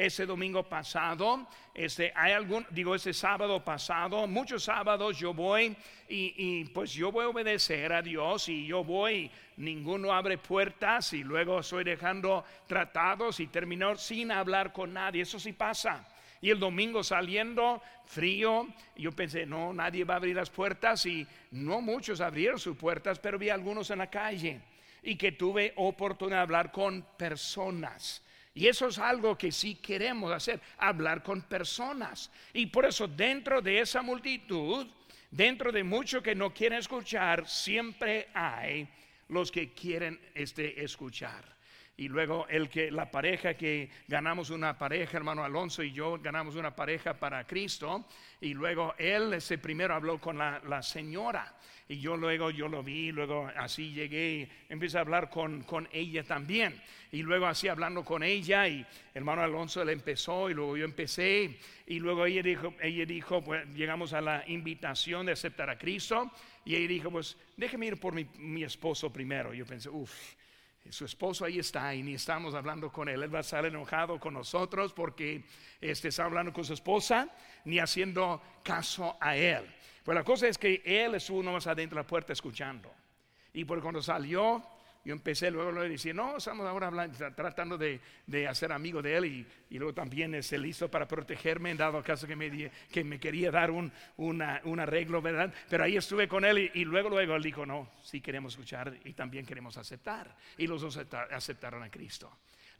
Ese 0.00 0.24
domingo 0.24 0.62
pasado, 0.62 1.46
este, 1.74 2.10
hay 2.16 2.32
algún, 2.32 2.66
digo, 2.70 2.94
ese 2.94 3.12
sábado 3.12 3.62
pasado, 3.62 4.26
muchos 4.26 4.64
sábados 4.64 5.18
yo 5.18 5.34
voy 5.34 5.76
y, 6.08 6.32
y, 6.38 6.64
pues 6.64 6.94
yo 6.94 7.12
voy 7.12 7.26
a 7.26 7.28
obedecer 7.28 7.92
a 7.92 8.00
Dios 8.00 8.48
y 8.48 8.66
yo 8.66 8.82
voy, 8.82 9.30
ninguno 9.58 10.10
abre 10.14 10.38
puertas 10.38 11.12
y 11.12 11.22
luego 11.22 11.60
estoy 11.60 11.84
dejando 11.84 12.42
tratados 12.66 13.40
y 13.40 13.48
termino 13.48 13.94
sin 13.96 14.32
hablar 14.32 14.72
con 14.72 14.94
nadie. 14.94 15.20
Eso 15.20 15.38
sí 15.38 15.52
pasa. 15.52 16.08
Y 16.40 16.48
el 16.48 16.58
domingo 16.58 17.04
saliendo 17.04 17.82
frío, 18.06 18.68
yo 18.96 19.12
pensé, 19.12 19.44
no, 19.44 19.74
nadie 19.74 20.04
va 20.04 20.14
a 20.14 20.16
abrir 20.16 20.34
las 20.34 20.48
puertas 20.48 21.04
y 21.04 21.26
no 21.50 21.82
muchos 21.82 22.22
abrieron 22.22 22.58
sus 22.58 22.74
puertas, 22.74 23.18
pero 23.18 23.38
vi 23.38 23.50
algunos 23.50 23.90
en 23.90 23.98
la 23.98 24.08
calle 24.08 24.62
y 25.02 25.16
que 25.16 25.32
tuve 25.32 25.74
oportunidad 25.76 26.38
de 26.38 26.42
hablar 26.44 26.72
con 26.72 27.04
personas. 27.18 28.22
Y 28.54 28.66
eso 28.66 28.88
es 28.88 28.98
algo 28.98 29.38
que 29.38 29.52
sí 29.52 29.76
queremos 29.76 30.32
hacer, 30.32 30.60
hablar 30.76 31.22
con 31.22 31.42
personas. 31.42 32.30
Y 32.52 32.66
por 32.66 32.84
eso 32.84 33.06
dentro 33.06 33.62
de 33.62 33.80
esa 33.80 34.02
multitud, 34.02 34.86
dentro 35.30 35.70
de 35.70 35.84
muchos 35.84 36.22
que 36.22 36.34
no 36.34 36.52
quieren 36.52 36.80
escuchar, 36.80 37.48
siempre 37.48 38.28
hay 38.34 38.88
los 39.28 39.50
que 39.52 39.72
quieren 39.72 40.20
este, 40.34 40.82
escuchar. 40.82 41.59
Y 42.00 42.08
luego 42.08 42.46
el 42.48 42.70
que 42.70 42.90
la 42.90 43.10
pareja 43.10 43.52
que 43.52 43.90
ganamos 44.08 44.48
una 44.48 44.78
pareja, 44.78 45.18
hermano 45.18 45.44
Alonso 45.44 45.82
y 45.82 45.92
yo 45.92 46.18
ganamos 46.18 46.56
una 46.56 46.74
pareja 46.74 47.12
para 47.12 47.46
Cristo. 47.46 48.06
Y 48.40 48.54
luego 48.54 48.94
él 48.96 49.34
ese 49.34 49.58
primero 49.58 49.94
habló 49.94 50.18
con 50.18 50.38
la, 50.38 50.62
la 50.66 50.82
señora 50.82 51.54
y 51.88 52.00
yo 52.00 52.16
luego 52.16 52.50
yo 52.50 52.68
lo 52.68 52.82
vi, 52.82 53.12
luego 53.12 53.50
así 53.54 53.92
llegué 53.92 54.48
empecé 54.70 54.96
a 54.96 55.02
hablar 55.02 55.28
con, 55.28 55.62
con 55.64 55.90
ella 55.92 56.24
también. 56.24 56.80
Y 57.12 57.20
luego 57.20 57.44
así 57.44 57.68
hablando 57.68 58.02
con 58.02 58.22
ella 58.22 58.66
y 58.66 58.86
hermano 59.12 59.42
Alonso 59.42 59.84
le 59.84 59.92
empezó 59.92 60.48
y 60.48 60.54
luego 60.54 60.78
yo 60.78 60.86
empecé 60.86 61.58
y 61.86 61.98
luego 61.98 62.24
ella 62.24 62.42
dijo, 62.42 62.72
ella 62.80 63.04
dijo, 63.04 63.44
pues 63.44 63.66
llegamos 63.74 64.14
a 64.14 64.22
la 64.22 64.42
invitación 64.46 65.26
de 65.26 65.32
aceptar 65.32 65.68
a 65.68 65.76
Cristo 65.76 66.30
y 66.64 66.76
ella 66.76 66.88
dijo, 66.88 67.10
pues 67.10 67.36
déjeme 67.58 67.88
ir 67.88 68.00
por 68.00 68.14
mi, 68.14 68.24
mi 68.38 68.64
esposo 68.64 69.12
primero. 69.12 69.52
Yo 69.52 69.66
pensé, 69.66 69.90
uff, 69.90 70.39
su 70.88 71.04
esposo 71.04 71.44
ahí 71.44 71.58
está 71.58 71.94
y 71.94 72.02
ni 72.02 72.14
estamos 72.14 72.54
hablando 72.54 72.90
con 72.90 73.08
él. 73.08 73.22
Él 73.22 73.32
va 73.32 73.38
a 73.38 73.42
estar 73.42 73.64
enojado 73.64 74.18
con 74.18 74.34
nosotros 74.34 74.92
porque 74.92 75.44
este, 75.80 76.08
está 76.08 76.24
hablando 76.24 76.52
con 76.52 76.64
su 76.64 76.72
esposa 76.72 77.28
ni 77.64 77.78
haciendo 77.78 78.42
caso 78.62 79.16
a 79.20 79.36
él. 79.36 79.64
Pues 80.02 80.14
la 80.14 80.24
cosa 80.24 80.48
es 80.48 80.56
que 80.56 80.82
él 80.84 81.14
estuvo 81.14 81.42
más 81.42 81.66
adentro 81.66 81.96
de 81.96 82.02
la 82.02 82.06
puerta 82.06 82.32
escuchando. 82.32 82.90
Y 83.52 83.64
por 83.64 83.80
cuando 83.82 84.02
salió, 84.02 84.64
yo 85.04 85.14
empecé 85.14 85.50
luego 85.50 85.78
a 85.80 85.84
decir, 85.84 86.14
no, 86.14 86.36
estamos 86.36 86.66
ahora 86.66 86.90
tratando 87.34 87.78
de, 87.78 88.00
de 88.26 88.46
hacer 88.46 88.70
amigo 88.70 89.00
de 89.00 89.16
él 89.16 89.24
y, 89.24 89.46
y, 89.70 89.78
luego 89.78 89.94
también 89.94 90.34
es 90.34 90.52
listo 90.52 90.90
para 90.90 91.08
protegerme 91.08 91.74
dado 91.74 92.02
caso 92.02 92.26
que 92.26 92.36
me, 92.36 92.70
que 92.90 93.02
me 93.02 93.18
quería 93.18 93.50
dar 93.50 93.70
un, 93.70 93.90
una, 94.18 94.60
un, 94.64 94.78
arreglo, 94.78 95.22
¿verdad? 95.22 95.52
Pero 95.70 95.84
ahí 95.84 95.96
estuve 95.96 96.28
con 96.28 96.44
él 96.44 96.70
y, 96.74 96.80
y, 96.80 96.84
luego, 96.84 97.08
luego 97.08 97.34
él 97.34 97.42
dijo, 97.42 97.64
no, 97.64 97.90
sí 98.02 98.20
queremos 98.20 98.52
escuchar 98.52 98.94
y 99.04 99.14
también 99.14 99.46
queremos 99.46 99.78
aceptar. 99.78 100.36
Y 100.58 100.66
los 100.66 100.82
dos 100.82 100.98
aceptaron 101.30 101.82
a 101.82 101.90
Cristo. 101.90 102.30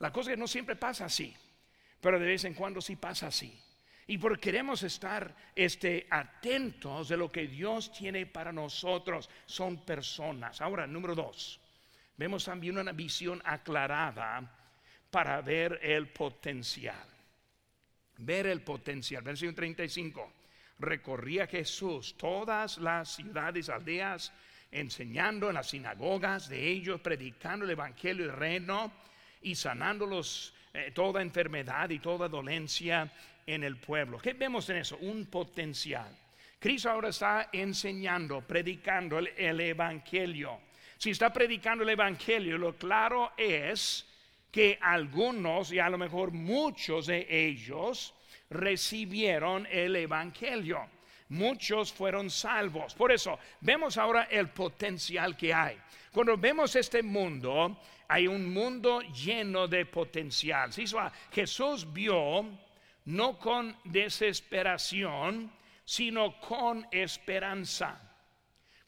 La 0.00 0.12
cosa 0.12 0.30
es 0.30 0.37
que 0.37 0.40
no 0.40 0.46
siempre 0.46 0.76
pasa 0.76 1.06
así, 1.06 1.35
pero 2.00 2.18
de 2.18 2.26
vez 2.26 2.44
en 2.44 2.54
cuando 2.54 2.83
sí 2.83 2.96
pasa 2.96 3.28
así. 3.28 3.59
Y 4.06 4.18
porque 4.18 4.40
queremos 4.40 4.83
estar 4.83 5.35
este, 5.54 6.06
atentos 6.11 7.09
de 7.09 7.16
lo 7.16 7.30
que 7.30 7.46
Dios 7.46 7.92
tiene 7.92 8.26
para 8.26 8.52
nosotros, 8.52 9.30
son 9.46 9.85
personas. 9.85 10.61
Ahora, 10.61 10.87
número 10.87 11.14
dos, 11.14 11.61
vemos 12.20 12.44
también 12.44 12.76
una 12.76 12.92
visión 12.92 13.40
aclarada 13.46 14.42
para 15.11 15.40
ver 15.40 15.80
el 15.83 16.09
potencial. 16.09 17.09
Ver 18.18 18.46
el 18.46 18.61
potencial. 18.61 19.22
Versículo 19.22 19.56
35. 19.56 20.33
Recorría 20.80 21.46
Jesús 21.46 22.14
todas 22.18 22.76
las 22.76 23.14
ciudades, 23.14 23.70
aldeas, 23.70 24.35
enseñando 24.70 25.48
en 25.48 25.54
las 25.54 25.70
sinagogas 25.70 26.50
de 26.50 26.68
ellos, 26.68 27.00
predicando 27.00 27.64
el 27.64 27.70
evangelio 27.70 28.26
del 28.26 28.37
reino 28.37 28.92
y 29.40 29.54
sanándolos 29.54 30.54
eh, 30.74 30.92
toda 30.94 31.22
enfermedad 31.22 31.88
y 31.88 32.00
toda 32.00 32.28
dolencia 32.28 33.11
en 33.46 33.64
el 33.64 33.78
pueblo. 33.78 34.18
¿Qué 34.18 34.35
vemos 34.35 34.68
en 34.68 34.76
eso? 34.76 34.98
Un 34.98 35.24
potencial. 35.24 36.14
Cristo 36.59 36.90
ahora 36.90 37.09
está 37.09 37.48
enseñando, 37.50 38.42
predicando 38.42 39.18
el, 39.18 39.61
Evangelio. 39.61 40.61
Si 41.00 41.08
está 41.08 41.32
predicando 41.32 41.82
el 41.82 41.88
Evangelio, 41.88 42.58
lo 42.58 42.76
claro 42.76 43.32
es 43.38 44.06
que 44.52 44.78
algunos 44.82 45.72
y 45.72 45.78
a 45.78 45.88
lo 45.88 45.96
mejor 45.96 46.30
muchos 46.30 47.06
de 47.06 47.26
ellos 47.26 48.12
recibieron 48.50 49.66
el 49.70 49.96
Evangelio. 49.96 50.86
Muchos 51.30 51.90
fueron 51.90 52.28
salvos. 52.28 52.94
Por 52.94 53.12
eso 53.12 53.38
vemos 53.62 53.96
ahora 53.96 54.24
el 54.24 54.50
potencial 54.50 55.38
que 55.38 55.54
hay. 55.54 55.78
Cuando 56.12 56.36
vemos 56.36 56.76
este 56.76 57.02
mundo, 57.02 57.80
hay 58.06 58.26
un 58.26 58.52
mundo 58.52 59.00
lleno 59.00 59.66
de 59.66 59.86
potencial. 59.86 60.70
Jesús 61.32 61.90
vio 61.90 62.44
no 63.06 63.38
con 63.38 63.74
desesperación, 63.84 65.50
sino 65.82 66.38
con 66.42 66.86
esperanza. 66.90 68.10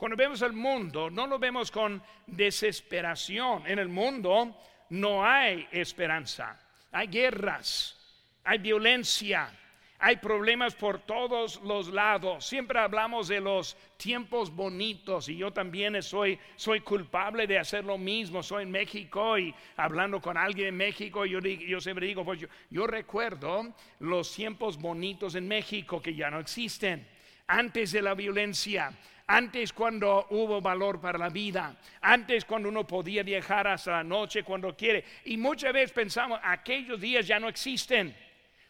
Cuando 0.03 0.17
vemos 0.17 0.43
el 0.43 0.53
mundo, 0.53 1.11
no 1.11 1.29
lo 1.29 1.39
vemos 1.39 1.71
con 1.71 2.03
desesperación. 2.27 3.65
En 3.69 3.79
el 3.79 3.87
mundo 3.87 4.53
no 4.91 5.25
hay 5.25 5.69
esperanza. 5.71 6.59
Hay 6.91 7.07
guerras, 7.07 7.97
hay 8.43 8.59
violencia, 8.59 9.57
hay 10.01 10.17
problemas 10.17 10.75
por 10.75 10.99
todos 10.99 11.63
los 11.63 11.87
lados. 11.87 12.45
Siempre 12.45 12.81
hablamos 12.81 13.29
de 13.29 13.41
los 13.41 13.77
tiempos 13.97 14.53
bonitos 14.53 15.29
y 15.29 15.37
yo 15.37 15.53
también 15.53 16.03
soy, 16.03 16.37
soy 16.57 16.81
culpable 16.81 17.47
de 17.47 17.61
hacer 17.61 17.85
lo 17.85 17.97
mismo. 17.97 18.43
Soy 18.43 18.65
en 18.65 18.73
México 18.73 19.39
y 19.39 19.55
hablando 19.77 20.21
con 20.21 20.37
alguien 20.37 20.67
en 20.67 20.77
México, 20.79 21.25
yo, 21.27 21.41
siempre 21.81 22.09
digo, 22.09 22.25
pues 22.25 22.41
yo, 22.41 22.49
yo 22.71 22.89
recuerdo 22.89 23.73
los 24.01 24.35
tiempos 24.35 24.79
bonitos 24.79 25.37
en 25.37 25.47
México 25.47 26.03
que 26.03 26.13
ya 26.13 26.29
no 26.29 26.41
existen. 26.41 27.07
Antes 27.47 27.93
de 27.93 28.03
la 28.03 28.15
violencia, 28.15 28.93
antes 29.33 29.73
cuando 29.73 30.27
hubo 30.29 30.61
valor 30.61 31.01
para 31.01 31.19
la 31.19 31.31
vida, 31.31 31.75
antes 32.03 32.45
cuando 32.45 32.69
uno 32.69 32.87
podía 32.87 33.23
viajar 33.23 33.67
hasta 33.67 33.93
la 33.93 34.05
noche 34.05 34.43
cuando 34.43 34.77
quiere. 34.77 35.05
Y 35.25 35.39
muchas 35.39 35.73
veces 35.73 35.93
pensamos, 35.93 36.39
aquellos 36.43 37.01
días 37.01 37.27
ya 37.27 37.41
no 37.41 37.49
existen 37.49 38.15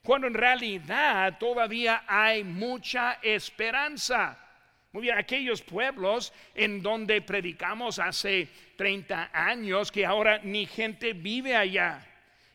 cuando 0.05 0.29
en 0.29 0.35
realidad 0.35 1.37
todavía 1.39 2.05
hay 2.07 2.45
mucha 2.45 3.19
esperanza. 3.23 4.39
Muy 4.93 5.03
bien, 5.03 5.19
aquellos 5.19 5.63
pueblos 5.63 6.33
en 6.55 6.81
donde 6.81 7.23
predicamos 7.23 7.99
hace 7.99 8.49
30 8.77 9.31
años 9.33 9.91
que 9.91 10.07
ahora 10.07 10.41
ni 10.45 10.67
gente 10.67 11.13
vive 11.13 11.57
allá. 11.57 12.07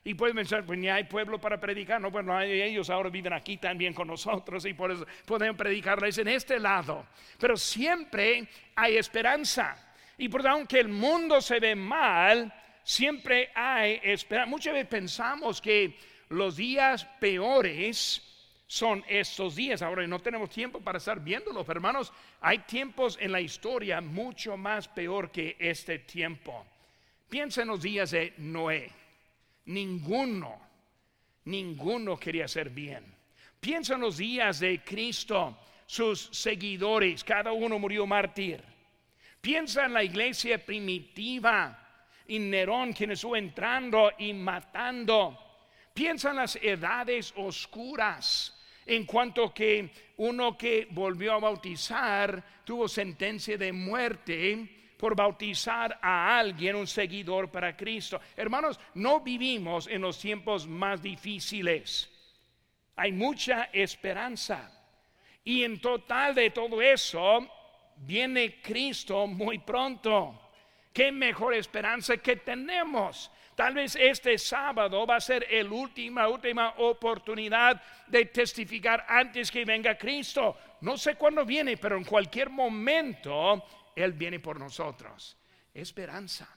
Y 0.08 0.13
pueden 0.13 0.38
pensar, 0.38 0.65
pues 0.65 0.80
ni 0.80 0.88
hay 0.88 1.04
pueblo 1.04 1.38
para 1.38 1.60
predicar. 1.60 2.00
No, 2.00 2.10
bueno, 2.10 2.39
ellos 2.39 2.89
ahora 2.89 3.10
viven 3.10 3.34
aquí 3.34 3.58
también 3.58 3.93
con 3.93 4.08
nosotros 4.08 4.63
y 4.65 4.74
por 4.74 4.89
eso 4.89 5.06
podemos 5.26 5.58
predicarles 5.58 6.17
en 6.17 6.30
este 6.30 6.62
lado. 6.62 7.08
Pero 7.38 7.58
siempre 7.58 8.48
hay 8.74 8.96
esperanza. 8.96 9.76
Y 10.17 10.30
por 10.30 10.48
aunque 10.48 10.80
el 10.80 10.88
mundo 10.88 11.41
se 11.41 11.60
ve 11.60 11.76
mal, 11.76 12.54
siempre 12.84 13.52
hay 13.54 14.00
esperanza. 14.02 14.50
Muchas 14.50 14.76
veces 14.76 14.88
pensamos 14.88 15.60
que 15.60 15.98
los 16.30 16.56
días 16.56 17.04
peores 17.20 18.24
son 18.65 19.04
estos 19.10 19.58
días. 19.58 19.82
Ahora 19.82 20.08
no 20.08 20.20
tenemos 20.20 20.50
tiempo 20.50 20.80
para 20.80 21.00
estar 21.00 21.20
viéndolos, 21.20 21.67
hermanos. 21.67 22.13
Hay 22.39 22.60
tiempos 22.60 23.17
en 23.20 23.34
la 23.34 23.41
historia 23.41 24.00
mucho 24.00 24.56
más 24.56 24.88
peor 24.88 25.32
que 25.32 25.58
este 25.60 26.00
tiempo. 26.00 26.65
Piensa 27.28 27.63
en 27.63 27.67
los 27.67 27.82
días 27.82 28.12
de 28.12 28.36
Noé 28.38 28.89
ninguno, 29.67 30.60
ninguno 31.45 32.17
quería 32.17 32.45
hacer 32.45 32.69
bien. 32.69 33.06
Piensa 33.60 33.95
en 33.95 34.01
los 34.01 34.17
días 34.17 34.60
de 34.60 34.84
Cristo, 34.84 35.58
sus 35.86 36.30
seguidores, 36.32 37.23
cada 37.23 37.51
uno 37.51 37.80
murió 37.80 38.06
mártir. 38.06 38.62
Piensa 39.39 39.86
en 39.86 39.93
la 39.93 40.03
iglesia 40.03 40.63
primitiva 40.63 42.03
y 42.27 42.39
Nerón 42.39 42.93
quien 42.93 43.12
estuvo 43.12 43.36
entrando 43.36 44.12
y 44.17 44.34
matando. 44.34 45.38
Piensa 45.93 46.32
en 46.32 46.36
las 46.38 46.58
edades 46.58 47.34
oscuras 47.38 48.53
en 48.86 49.06
cuanto 49.06 49.53
que 49.53 49.91
uno 50.17 50.58
que 50.58 50.88
volvió 50.91 51.34
a 51.34 51.39
bautizar 51.39 52.43
tuvo 52.63 52.88
sentencia 52.88 53.58
de 53.58 53.71
muerte 53.71 54.77
por 54.98 55.16
bautizar 55.16 56.00
a 56.02 56.38
alguien, 56.38 56.76
un 56.76 56.88
seguidor 56.88 57.50
para 57.50 57.78
Cristo. 57.78 58.20
Hermanos, 58.36 58.80
no 58.96 59.22
vivimos 59.22 59.88
en 59.88 60.02
los 60.02 60.20
tiempos 60.20 60.68
más 60.68 61.02
difíciles. 61.02 62.10
Hay 62.96 63.12
mucha 63.12 63.70
esperanza. 63.72 64.72
Y 65.44 65.64
en 65.64 65.80
total 65.80 66.36
de 66.36 66.50
todo 66.50 66.82
eso, 66.82 67.48
viene 67.98 68.60
Cristo 68.62 69.28
muy 69.28 69.60
pronto. 69.60 70.42
¿Qué 70.92 71.12
mejor 71.12 71.54
esperanza 71.54 72.18
que 72.18 72.38
tenemos? 72.38 73.32
Tal 73.56 73.74
vez 73.74 73.96
este 73.96 74.38
sábado 74.38 75.06
va 75.08 75.16
a 75.16 75.22
ser 75.22 75.48
el 75.50 75.72
última, 75.72 76.28
última 76.28 76.76
oportunidad 76.78 77.82
de 78.08 78.26
testificar 78.26 79.06
antes 79.08 79.50
que 79.52 79.66
venga 79.66 79.98
Cristo. 79.98 80.58
No 80.82 80.98
sé 80.98 81.16
cuándo 81.16 81.44
viene, 81.46 81.78
pero 81.78 81.98
en 81.98 82.04
cualquier 82.04 82.50
momento 82.50 83.64
él 84.04 84.14
viene 84.14 84.40
por 84.40 84.60
nosotros. 84.60 85.36
Esperanza. 85.74 86.48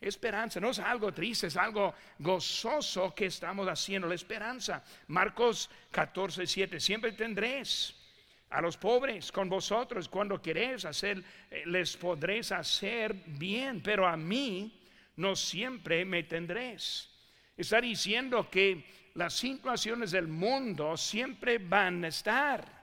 Esperanza, 0.00 0.60
no 0.60 0.70
es 0.70 0.78
algo 0.78 1.12
triste, 1.12 1.46
es 1.46 1.56
algo 1.56 1.94
gozoso 2.18 3.14
que 3.14 3.26
estamos 3.26 3.68
haciendo, 3.68 4.08
la 4.08 4.16
esperanza. 4.16 4.82
Marcos 5.06 5.70
14, 5.90 6.46
7, 6.46 6.80
siempre 6.80 7.12
tendréis 7.12 7.94
a 8.50 8.60
los 8.60 8.76
pobres 8.76 9.30
con 9.30 9.48
vosotros 9.48 10.08
cuando 10.08 10.42
queréis 10.42 10.84
hacer, 10.84 11.22
eh, 11.50 11.62
les 11.66 11.96
podréis 11.96 12.52
hacer 12.52 13.14
bien, 13.14 13.80
pero 13.80 14.06
a 14.06 14.16
mí 14.16 14.82
no 15.16 15.36
siempre 15.36 16.04
me 16.04 16.24
tendréis. 16.24 17.08
Está 17.56 17.80
diciendo 17.80 18.50
que 18.50 18.84
las 19.14 19.34
situaciones 19.34 20.10
del 20.10 20.26
mundo 20.26 20.96
siempre 20.96 21.58
van 21.58 22.04
a 22.04 22.08
estar. 22.08 22.81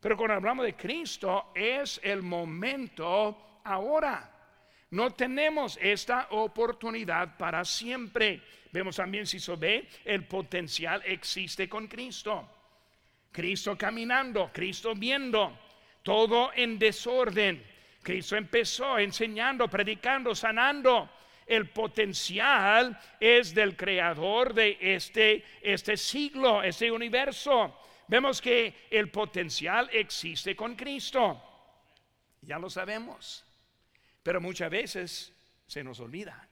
Pero 0.00 0.16
cuando 0.16 0.34
hablamos 0.34 0.66
de 0.66 0.74
Cristo 0.74 1.52
es 1.54 2.00
el 2.02 2.22
momento 2.22 3.60
ahora. 3.64 4.32
No 4.90 5.12
tenemos 5.12 5.78
esta 5.82 6.28
oportunidad 6.30 7.36
para 7.36 7.64
siempre. 7.64 8.42
Vemos 8.72 8.96
también, 8.96 9.26
si 9.26 9.40
se 9.40 9.56
ve, 9.56 9.88
el 10.04 10.24
potencial 10.24 11.02
existe 11.04 11.68
con 11.68 11.88
Cristo. 11.88 12.48
Cristo 13.32 13.76
caminando, 13.76 14.50
Cristo 14.52 14.94
viendo, 14.94 15.58
todo 16.02 16.52
en 16.54 16.78
desorden. 16.78 17.62
Cristo 18.02 18.36
empezó 18.36 18.98
enseñando, 18.98 19.68
predicando, 19.68 20.34
sanando. 20.34 21.10
El 21.46 21.68
potencial 21.70 22.98
es 23.20 23.54
del 23.54 23.76
creador 23.76 24.54
de 24.54 24.78
este, 24.80 25.44
este 25.60 25.96
siglo, 25.96 26.62
este 26.62 26.90
universo 26.90 27.76
vemos 28.08 28.40
que 28.40 28.86
el 28.90 29.10
potencial 29.10 29.88
existe 29.92 30.54
con 30.54 30.74
Cristo. 30.74 31.42
Ya 32.42 32.58
lo 32.58 32.70
sabemos, 32.70 33.44
pero 34.22 34.40
muchas 34.40 34.70
veces 34.70 35.32
se 35.66 35.82
nos 35.82 36.00
olvida. 36.00 36.48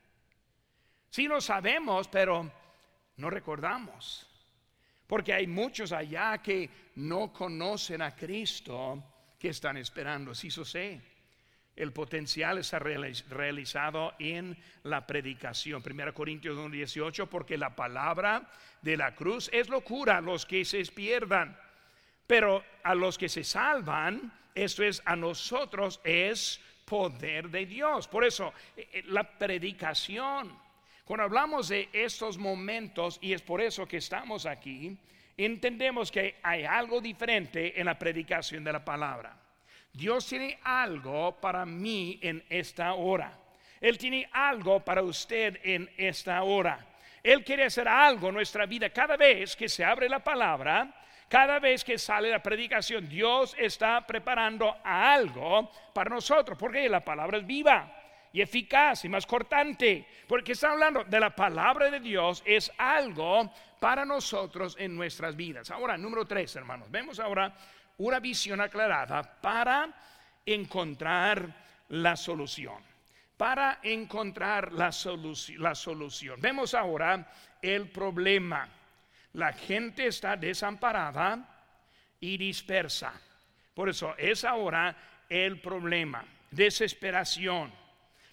Sí 1.10 1.28
lo 1.28 1.40
sabemos, 1.40 2.08
pero 2.08 2.50
no 3.16 3.30
recordamos. 3.30 4.26
Porque 5.06 5.32
hay 5.32 5.46
muchos 5.46 5.92
allá 5.92 6.38
que 6.38 6.68
no 6.96 7.32
conocen 7.32 8.02
a 8.02 8.16
Cristo 8.16 9.02
que 9.38 9.50
están 9.50 9.76
esperando. 9.76 10.34
Sí, 10.34 10.48
eso 10.48 10.64
sé. 10.64 11.13
El 11.76 11.92
potencial 11.92 12.58
está 12.58 12.78
realizado 12.78 14.14
en 14.20 14.56
la 14.84 15.06
predicación. 15.06 15.82
1 15.84 16.14
Corintios 16.14 16.56
1.18, 16.56 17.28
porque 17.28 17.58
la 17.58 17.74
palabra 17.74 18.48
de 18.80 18.96
la 18.96 19.14
cruz 19.14 19.50
es 19.52 19.68
locura 19.68 20.18
a 20.18 20.20
los 20.20 20.46
que 20.46 20.64
se 20.64 20.84
pierdan. 20.86 21.58
Pero 22.26 22.64
a 22.84 22.94
los 22.94 23.18
que 23.18 23.28
se 23.28 23.42
salvan, 23.42 24.32
esto 24.54 24.84
es 24.84 25.02
a 25.04 25.16
nosotros, 25.16 26.00
es 26.04 26.60
poder 26.84 27.48
de 27.48 27.66
Dios. 27.66 28.06
Por 28.06 28.24
eso, 28.24 28.52
eh, 28.76 28.88
eh, 28.92 29.02
la 29.06 29.24
predicación, 29.24 30.56
cuando 31.04 31.24
hablamos 31.24 31.68
de 31.68 31.88
estos 31.92 32.38
momentos, 32.38 33.18
y 33.20 33.32
es 33.32 33.42
por 33.42 33.60
eso 33.60 33.86
que 33.86 33.96
estamos 33.96 34.46
aquí, 34.46 34.96
entendemos 35.36 36.12
que 36.12 36.36
hay 36.42 36.64
algo 36.64 37.00
diferente 37.00 37.78
en 37.78 37.86
la 37.86 37.98
predicación 37.98 38.62
de 38.62 38.72
la 38.72 38.84
palabra. 38.84 39.43
Dios 39.94 40.26
tiene 40.26 40.58
algo 40.64 41.40
para 41.40 41.64
mí 41.64 42.18
en 42.20 42.44
esta 42.48 42.94
hora. 42.94 43.38
Él 43.80 43.96
tiene 43.96 44.28
algo 44.32 44.80
para 44.80 45.02
usted 45.02 45.60
en 45.62 45.88
esta 45.96 46.42
hora. 46.42 46.84
Él 47.22 47.44
quiere 47.44 47.64
hacer 47.64 47.86
algo 47.86 48.28
en 48.28 48.34
nuestra 48.34 48.66
vida. 48.66 48.90
Cada 48.90 49.16
vez 49.16 49.54
que 49.54 49.68
se 49.68 49.84
abre 49.84 50.08
la 50.08 50.18
palabra, 50.18 50.92
cada 51.28 51.60
vez 51.60 51.84
que 51.84 51.96
sale 51.96 52.28
la 52.28 52.42
predicación, 52.42 53.08
Dios 53.08 53.54
está 53.56 54.04
preparando 54.04 54.76
algo 54.82 55.70
para 55.92 56.10
nosotros, 56.10 56.58
porque 56.58 56.88
la 56.88 57.04
palabra 57.04 57.38
es 57.38 57.46
viva 57.46 58.02
y 58.32 58.42
eficaz 58.42 59.04
y 59.04 59.08
más 59.08 59.24
cortante, 59.26 60.08
porque 60.26 60.52
está 60.52 60.72
hablando 60.72 61.04
de 61.04 61.20
la 61.20 61.30
palabra 61.30 61.88
de 61.88 62.00
Dios, 62.00 62.42
es 62.44 62.70
algo 62.76 63.48
para 63.78 64.04
nosotros 64.04 64.76
en 64.76 64.96
nuestras 64.96 65.36
vidas. 65.36 65.70
Ahora, 65.70 65.96
número 65.96 66.26
tres, 66.26 66.56
hermanos, 66.56 66.90
vemos 66.90 67.20
ahora 67.20 67.54
una 67.98 68.20
visión 68.20 68.60
aclarada 68.60 69.22
para 69.40 69.88
encontrar 70.44 71.48
la 71.88 72.16
solución. 72.16 72.82
Para 73.36 73.80
encontrar 73.82 74.72
la, 74.72 74.90
la 75.58 75.74
solución. 75.74 76.40
Vemos 76.40 76.74
ahora 76.74 77.30
el 77.60 77.90
problema. 77.90 78.68
La 79.34 79.52
gente 79.52 80.06
está 80.06 80.36
desamparada 80.36 81.38
y 82.20 82.36
dispersa. 82.36 83.12
Por 83.74 83.88
eso 83.88 84.14
es 84.16 84.44
ahora 84.44 84.96
el 85.28 85.60
problema. 85.60 86.24
Desesperación. 86.50 87.72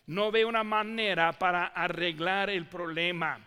No 0.08 0.32
ve 0.32 0.46
una 0.46 0.64
manera 0.64 1.32
para 1.34 1.68
arreglar 1.68 2.50
el 2.50 2.68
problema. 2.68 3.40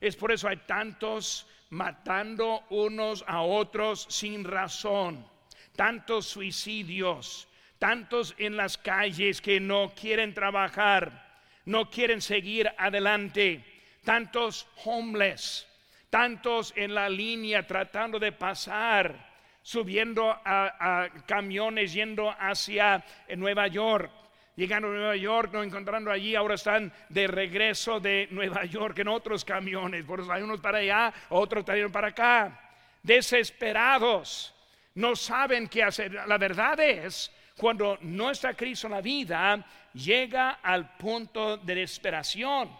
Es 0.00 0.16
por 0.16 0.32
eso 0.32 0.48
hay 0.48 0.58
tantos 0.58 1.46
matando 1.70 2.64
unos 2.70 3.24
a 3.26 3.42
otros 3.42 4.06
sin 4.08 4.44
razón 4.44 5.31
tantos 5.76 6.26
suicidios, 6.26 7.48
tantos 7.78 8.34
en 8.38 8.56
las 8.56 8.78
calles 8.78 9.40
que 9.40 9.60
no 9.60 9.92
quieren 9.94 10.34
trabajar, 10.34 11.40
no 11.64 11.90
quieren 11.90 12.20
seguir 12.20 12.70
adelante, 12.78 13.64
tantos 14.04 14.66
homeless, 14.84 15.66
tantos 16.10 16.72
en 16.76 16.94
la 16.94 17.08
línea 17.08 17.66
tratando 17.66 18.18
de 18.18 18.32
pasar, 18.32 19.32
subiendo 19.62 20.30
a, 20.30 21.08
camiones 21.26 21.92
yendo 21.92 22.30
hacia 22.30 23.04
Nueva 23.36 23.68
York. 23.68 24.10
Llegando 24.54 24.88
a 24.88 24.92
Nueva 24.92 25.16
York, 25.16 25.50
no 25.52 25.62
encontrando 25.62 26.10
allí, 26.10 26.34
ahora 26.34 26.56
están 26.56 26.92
de 27.08 27.26
regreso 27.26 28.00
de 28.00 28.28
Nueva 28.30 28.66
York 28.66 28.98
en 28.98 29.08
otros 29.08 29.46
camiones. 29.46 30.04
Por 30.04 30.30
hay 30.30 30.42
unos 30.42 30.60
para 30.60 30.78
allá, 30.78 31.14
otros 31.30 31.64
también 31.64 31.90
para 31.90 32.08
acá. 32.08 32.60
Desesperados, 33.02 34.54
no 34.94 35.16
saben 35.16 35.68
qué 35.68 35.82
hacer. 35.82 36.12
La 36.26 36.38
verdad 36.38 36.78
es, 36.80 37.30
cuando 37.56 37.98
no 38.02 38.30
está 38.30 38.54
Cristo 38.54 38.86
en 38.86 38.92
la 38.92 39.00
vida, 39.00 39.64
llega 39.94 40.60
al 40.62 40.96
punto 40.96 41.56
de 41.56 41.74
desesperación. 41.74 42.70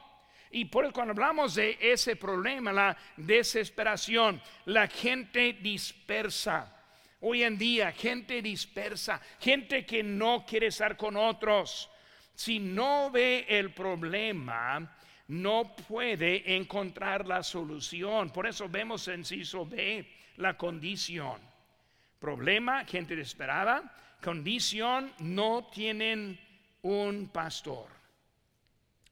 Y 0.51 0.67
por 0.67 0.85
eso 0.85 0.93
cuando 0.93 1.13
hablamos 1.13 1.55
de 1.55 1.79
ese 1.81 2.17
problema, 2.17 2.73
la 2.73 2.97
desesperación, 3.17 4.41
la 4.67 4.87
gente 4.87 5.55
dispersa. 5.55 6.77
Hoy 7.21 7.43
en 7.43 7.57
día, 7.57 7.93
gente 7.93 8.43
dispersa, 8.43 9.21
gente 9.41 9.87
que 9.87 10.03
no 10.03 10.45
quiere 10.47 10.67
estar 10.67 10.97
con 10.97 11.17
otros. 11.17 11.89
Si 12.35 12.59
no 12.59 13.11
ve 13.11 13.47
el 13.49 13.73
problema, 13.73 14.95
no 15.29 15.75
puede 15.89 16.57
encontrar 16.57 17.27
la 17.27 17.43
solución. 17.43 18.31
Por 18.31 18.47
eso 18.47 18.69
vemos 18.69 19.09
en 19.09 19.25
Ciso 19.25 19.65
B 19.65 20.07
la 20.37 20.57
condición. 20.59 21.52
Problema, 22.23 22.85
gente 22.85 23.17
desesperada. 23.17 23.83
Condición, 24.23 25.13
no 25.19 25.69
tienen 25.75 26.39
un 26.83 27.27
pastor. 27.27 27.89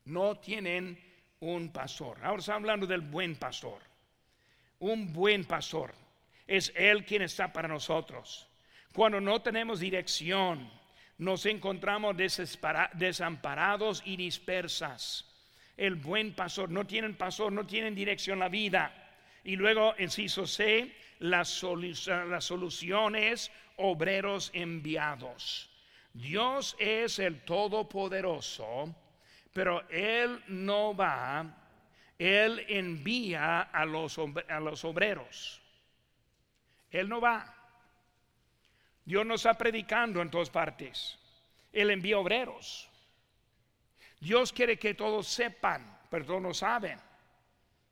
No 0.04 0.36
tienen 0.36 0.96
un 1.40 1.72
pastor. 1.72 2.18
Ahora 2.22 2.38
estamos 2.38 2.60
hablando 2.60 2.86
del 2.86 3.00
buen 3.00 3.34
pastor. 3.34 3.82
Un 4.78 5.12
buen 5.12 5.44
pastor 5.44 5.92
es 6.46 6.72
Él 6.76 7.04
quien 7.04 7.22
está 7.22 7.52
para 7.52 7.66
nosotros. 7.66 8.46
Cuando 8.92 9.20
no 9.20 9.42
tenemos 9.42 9.80
dirección, 9.80 10.70
nos 11.18 11.46
encontramos 11.46 12.16
desamparados 12.16 14.02
y 14.04 14.16
dispersas. 14.16 15.26
El 15.76 15.96
buen 15.96 16.32
pastor, 16.32 16.70
no 16.70 16.86
tienen 16.86 17.16
pastor, 17.16 17.50
no 17.50 17.66
tienen 17.66 17.92
dirección 17.92 18.38
la 18.38 18.48
vida. 18.48 18.94
Y 19.42 19.56
luego, 19.56 19.96
inciso 19.98 20.46
C, 20.46 20.94
las, 21.20 21.48
soluciones, 21.48 23.50
obreros 23.76 24.50
enviados. 24.52 25.70
Dios 26.12 26.76
es 26.78 27.18
el 27.18 27.44
Todopoderoso, 27.44 28.94
pero 29.52 29.88
Él 29.88 30.42
no 30.48 30.94
va, 30.94 31.46
Él 32.18 32.64
envía 32.68 33.60
a 33.60 33.84
los, 33.84 34.18
a 34.18 34.60
los 34.60 34.84
obreros. 34.84 35.60
Él 36.90 37.08
no 37.08 37.20
va. 37.20 37.54
Dios 39.04 39.24
no 39.24 39.34
está 39.34 39.54
predicando 39.54 40.20
en 40.20 40.30
todas 40.30 40.50
partes. 40.50 41.18
Él 41.72 41.90
envía 41.90 42.18
obreros. 42.18 42.88
Dios 44.18 44.52
quiere 44.52 44.78
que 44.78 44.94
todos 44.94 45.28
sepan, 45.28 45.98
pero 46.10 46.26
todos 46.26 46.42
no 46.42 46.52
saben. 46.52 46.98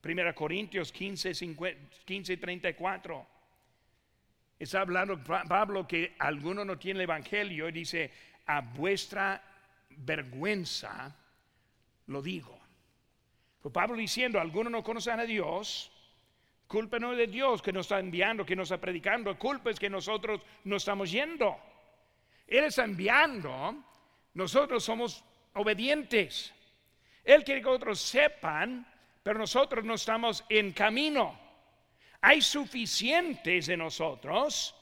Primera 0.00 0.34
Corintios 0.34 0.92
15, 0.92 1.32
15 2.04 2.36
34. 2.36 3.26
Está 4.58 4.80
hablando 4.80 5.22
Pablo 5.22 5.86
que 5.86 6.14
alguno 6.18 6.64
no 6.64 6.78
tiene 6.78 6.98
el 7.00 7.04
evangelio 7.04 7.68
y 7.68 7.72
dice, 7.72 8.10
a 8.46 8.60
vuestra 8.60 9.42
vergüenza 9.90 11.14
lo 12.06 12.22
digo. 12.22 12.58
Pues 13.60 13.72
Pablo 13.72 13.96
diciendo, 13.96 14.40
algunos 14.40 14.72
no 14.72 14.82
conocen 14.82 15.20
a 15.20 15.24
Dios, 15.24 15.92
culpa 16.66 16.98
no 16.98 17.12
es 17.12 17.18
de 17.18 17.26
Dios 17.26 17.62
que 17.62 17.72
nos 17.72 17.86
está 17.86 17.98
enviando, 17.98 18.46
que 18.46 18.56
nos 18.56 18.70
está 18.70 18.80
predicando, 18.80 19.38
culpa 19.38 19.70
es 19.70 19.78
que 19.78 19.90
nosotros 19.90 20.40
no 20.64 20.76
estamos 20.76 21.10
yendo. 21.10 21.56
Él 22.46 22.64
está 22.64 22.84
enviando, 22.84 23.84
nosotros 24.34 24.82
somos 24.82 25.24
obedientes. 25.54 26.52
Él 27.24 27.44
quiere 27.44 27.60
que 27.60 27.68
otros 27.68 28.00
sepan, 28.00 28.86
pero 29.28 29.40
nosotros 29.40 29.84
no 29.84 29.92
estamos 29.92 30.42
en 30.48 30.72
camino. 30.72 31.38
Hay 32.22 32.40
suficientes 32.40 33.66
de 33.66 33.76
nosotros, 33.76 34.74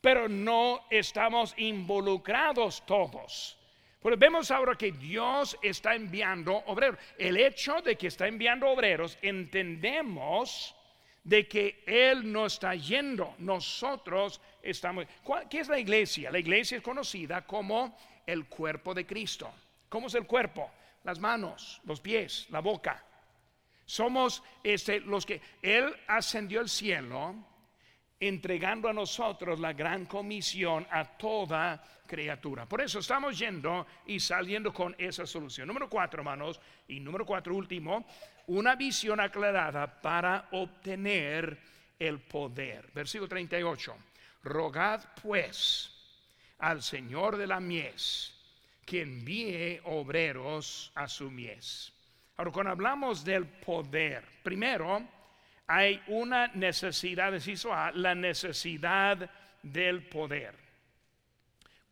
pero 0.00 0.26
no 0.26 0.86
estamos 0.88 1.52
involucrados 1.58 2.82
todos. 2.86 3.58
Porque 4.00 4.16
vemos 4.16 4.50
ahora 4.50 4.74
que 4.74 4.90
Dios 4.90 5.58
está 5.60 5.94
enviando 5.94 6.56
obreros. 6.64 6.98
El 7.18 7.36
hecho 7.36 7.82
de 7.82 7.96
que 7.96 8.06
está 8.06 8.26
enviando 8.26 8.70
obreros, 8.70 9.18
entendemos 9.20 10.74
de 11.22 11.46
que 11.46 11.84
Él 11.86 12.32
no 12.32 12.46
está 12.46 12.74
yendo, 12.74 13.34
nosotros 13.36 14.40
estamos. 14.62 15.04
¿Qué 15.50 15.60
es 15.60 15.68
la 15.68 15.78
iglesia? 15.78 16.30
La 16.30 16.38
iglesia 16.38 16.78
es 16.78 16.82
conocida 16.82 17.46
como 17.46 17.98
el 18.26 18.46
cuerpo 18.46 18.94
de 18.94 19.04
Cristo. 19.04 19.52
¿Cómo 19.90 20.06
es 20.06 20.14
el 20.14 20.26
cuerpo? 20.26 20.70
Las 21.04 21.18
manos, 21.18 21.82
los 21.84 22.00
pies, 22.00 22.46
la 22.48 22.60
boca. 22.60 23.04
Somos 23.90 24.40
este, 24.62 25.00
los 25.00 25.26
que 25.26 25.40
Él 25.60 25.92
ascendió 26.06 26.60
al 26.60 26.68
cielo, 26.68 27.34
entregando 28.20 28.88
a 28.88 28.92
nosotros 28.92 29.58
la 29.58 29.72
gran 29.72 30.06
comisión 30.06 30.86
a 30.92 31.04
toda 31.04 31.82
criatura. 32.06 32.66
Por 32.66 32.82
eso 32.82 33.00
estamos 33.00 33.36
yendo 33.36 33.84
y 34.06 34.20
saliendo 34.20 34.72
con 34.72 34.94
esa 34.96 35.26
solución. 35.26 35.66
Número 35.66 35.90
cuatro, 35.90 36.20
hermanos, 36.20 36.60
y 36.86 37.00
número 37.00 37.26
cuatro, 37.26 37.52
último, 37.56 38.06
una 38.46 38.76
visión 38.76 39.18
aclarada 39.18 40.00
para 40.00 40.46
obtener 40.52 41.58
el 41.98 42.20
poder. 42.20 42.92
Versículo 42.94 43.28
38. 43.28 43.96
Rogad 44.44 45.04
pues 45.20 45.90
al 46.60 46.80
Señor 46.80 47.36
de 47.36 47.48
la 47.48 47.58
mies 47.58 48.36
que 48.86 49.02
envíe 49.02 49.80
obreros 49.82 50.92
a 50.94 51.08
su 51.08 51.28
mies. 51.28 51.92
Ahora, 52.40 52.52
cuando 52.52 52.72
hablamos 52.72 53.22
del 53.22 53.44
poder, 53.44 54.24
primero 54.42 55.06
hay 55.66 56.02
una 56.06 56.46
necesidad, 56.46 57.32
deciso 57.32 57.70
A, 57.70 57.92
la 57.92 58.14
necesidad 58.14 59.28
del 59.62 60.08
poder. 60.08 60.54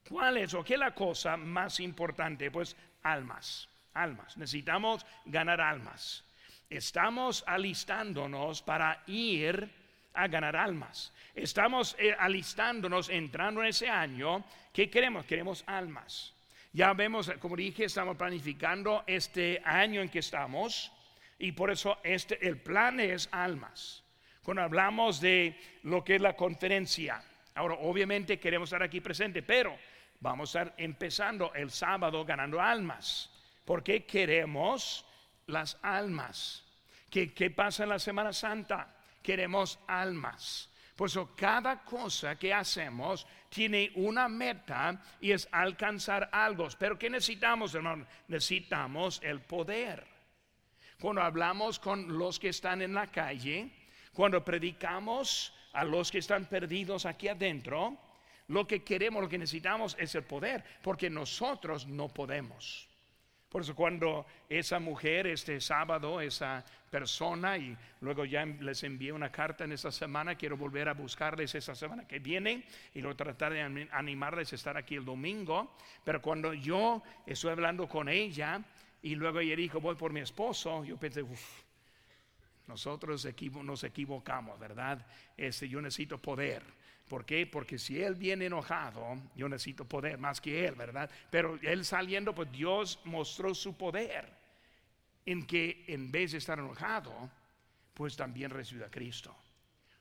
¿Cuál 0.08 0.38
es 0.38 0.54
o 0.54 0.64
qué 0.64 0.72
es 0.72 0.80
la 0.80 0.94
cosa 0.94 1.36
más 1.36 1.80
importante? 1.80 2.50
Pues 2.50 2.74
almas, 3.02 3.68
almas. 3.92 4.38
Necesitamos 4.38 5.04
ganar 5.26 5.60
almas. 5.60 6.24
Estamos 6.70 7.44
alistándonos 7.46 8.62
para 8.62 9.02
ir 9.06 9.70
a 10.14 10.28
ganar 10.28 10.56
almas. 10.56 11.12
Estamos 11.34 11.94
eh, 11.98 12.16
alistándonos, 12.18 13.10
entrando 13.10 13.60
en 13.60 13.68
ese 13.68 13.90
año. 13.90 14.42
¿Qué 14.72 14.88
queremos? 14.88 15.26
Queremos 15.26 15.62
almas. 15.66 16.32
Ya 16.72 16.92
vemos, 16.92 17.30
como 17.40 17.56
dije, 17.56 17.84
estamos 17.84 18.16
planificando 18.16 19.02
este 19.06 19.60
año 19.64 20.02
en 20.02 20.08
que 20.08 20.18
estamos 20.18 20.92
y 21.38 21.52
por 21.52 21.70
eso 21.70 21.98
este, 22.02 22.46
el 22.46 22.58
plan 22.58 23.00
es 23.00 23.28
almas. 23.32 24.04
Cuando 24.42 24.62
hablamos 24.62 25.20
de 25.20 25.58
lo 25.84 26.04
que 26.04 26.16
es 26.16 26.20
la 26.20 26.36
conferencia, 26.36 27.22
ahora 27.54 27.74
obviamente 27.80 28.38
queremos 28.38 28.68
estar 28.68 28.82
aquí 28.82 29.00
presente, 29.00 29.42
pero 29.42 29.76
vamos 30.20 30.54
a 30.54 30.62
estar 30.62 30.74
empezando 30.78 31.52
el 31.54 31.70
sábado 31.70 32.24
ganando 32.24 32.60
almas, 32.60 33.30
porque 33.64 34.04
queremos 34.04 35.04
las 35.46 35.78
almas. 35.82 36.64
¿Qué, 37.10 37.32
qué 37.32 37.50
pasa 37.50 37.84
en 37.84 37.90
la 37.90 37.98
Semana 37.98 38.32
Santa? 38.32 38.94
Queremos 39.22 39.78
almas. 39.86 40.70
Por 40.98 41.06
eso 41.06 41.30
cada 41.36 41.84
cosa 41.84 42.36
que 42.36 42.52
hacemos 42.52 43.24
tiene 43.48 43.92
una 43.94 44.28
meta 44.28 45.00
y 45.20 45.30
es 45.30 45.48
alcanzar 45.52 46.28
algo. 46.32 46.66
Pero 46.76 46.98
¿qué 46.98 47.08
necesitamos, 47.08 47.72
hermano? 47.72 48.04
Necesitamos 48.26 49.20
el 49.22 49.40
poder. 49.40 50.04
Cuando 51.00 51.22
hablamos 51.22 51.78
con 51.78 52.18
los 52.18 52.40
que 52.40 52.48
están 52.48 52.82
en 52.82 52.94
la 52.94 53.06
calle, 53.06 53.70
cuando 54.12 54.44
predicamos 54.44 55.54
a 55.72 55.84
los 55.84 56.10
que 56.10 56.18
están 56.18 56.46
perdidos 56.46 57.06
aquí 57.06 57.28
adentro, 57.28 57.96
lo 58.48 58.66
que 58.66 58.82
queremos, 58.82 59.22
lo 59.22 59.28
que 59.28 59.38
necesitamos 59.38 59.94
es 60.00 60.16
el 60.16 60.24
poder, 60.24 60.64
porque 60.82 61.08
nosotros 61.08 61.86
no 61.86 62.08
podemos. 62.08 62.87
Por 63.48 63.62
eso 63.62 63.74
cuando 63.74 64.26
esa 64.48 64.78
mujer 64.78 65.26
este 65.26 65.58
sábado, 65.60 66.20
esa 66.20 66.62
persona, 66.90 67.56
y 67.56 67.74
luego 68.02 68.26
ya 68.26 68.44
les 68.44 68.82
envié 68.82 69.10
una 69.10 69.32
carta 69.32 69.64
en 69.64 69.72
esta 69.72 69.90
semana, 69.90 70.34
quiero 70.34 70.58
volver 70.58 70.88
a 70.88 70.92
buscarles 70.92 71.54
esa 71.54 71.74
semana 71.74 72.06
que 72.06 72.18
viene 72.18 72.64
y 72.94 73.00
lo 73.00 73.16
tratar 73.16 73.54
de 73.54 73.88
animarles 73.90 74.52
a 74.52 74.56
estar 74.56 74.76
aquí 74.76 74.96
el 74.96 75.04
domingo, 75.04 75.74
pero 76.04 76.20
cuando 76.20 76.52
yo 76.52 77.02
estoy 77.26 77.52
hablando 77.52 77.88
con 77.88 78.10
ella 78.10 78.62
y 79.00 79.14
luego 79.14 79.40
ella 79.40 79.56
dijo, 79.56 79.80
voy 79.80 79.94
por 79.94 80.12
mi 80.12 80.20
esposo, 80.20 80.84
yo 80.84 80.98
pensé, 80.98 81.22
uff, 81.22 81.62
nosotros 82.66 83.26
nos 83.62 83.84
equivocamos, 83.84 84.58
¿verdad? 84.58 85.06
Este, 85.38 85.68
yo 85.70 85.80
necesito 85.80 86.18
poder. 86.18 86.62
¿Por 87.08 87.24
qué? 87.24 87.46
Porque 87.46 87.78
si 87.78 88.02
él 88.02 88.14
viene 88.14 88.46
enojado, 88.46 89.16
yo 89.34 89.48
necesito 89.48 89.84
poder 89.84 90.18
más 90.18 90.40
que 90.40 90.66
él, 90.66 90.74
¿verdad? 90.74 91.10
Pero 91.30 91.58
él 91.62 91.84
saliendo, 91.84 92.34
pues 92.34 92.52
Dios 92.52 93.00
mostró 93.04 93.54
su 93.54 93.76
poder 93.76 94.28
en 95.24 95.46
que 95.46 95.84
en 95.88 96.10
vez 96.10 96.32
de 96.32 96.38
estar 96.38 96.58
enojado, 96.58 97.30
pues 97.94 98.16
también 98.16 98.50
recibió 98.50 98.86
a 98.86 98.90
Cristo. 98.90 99.36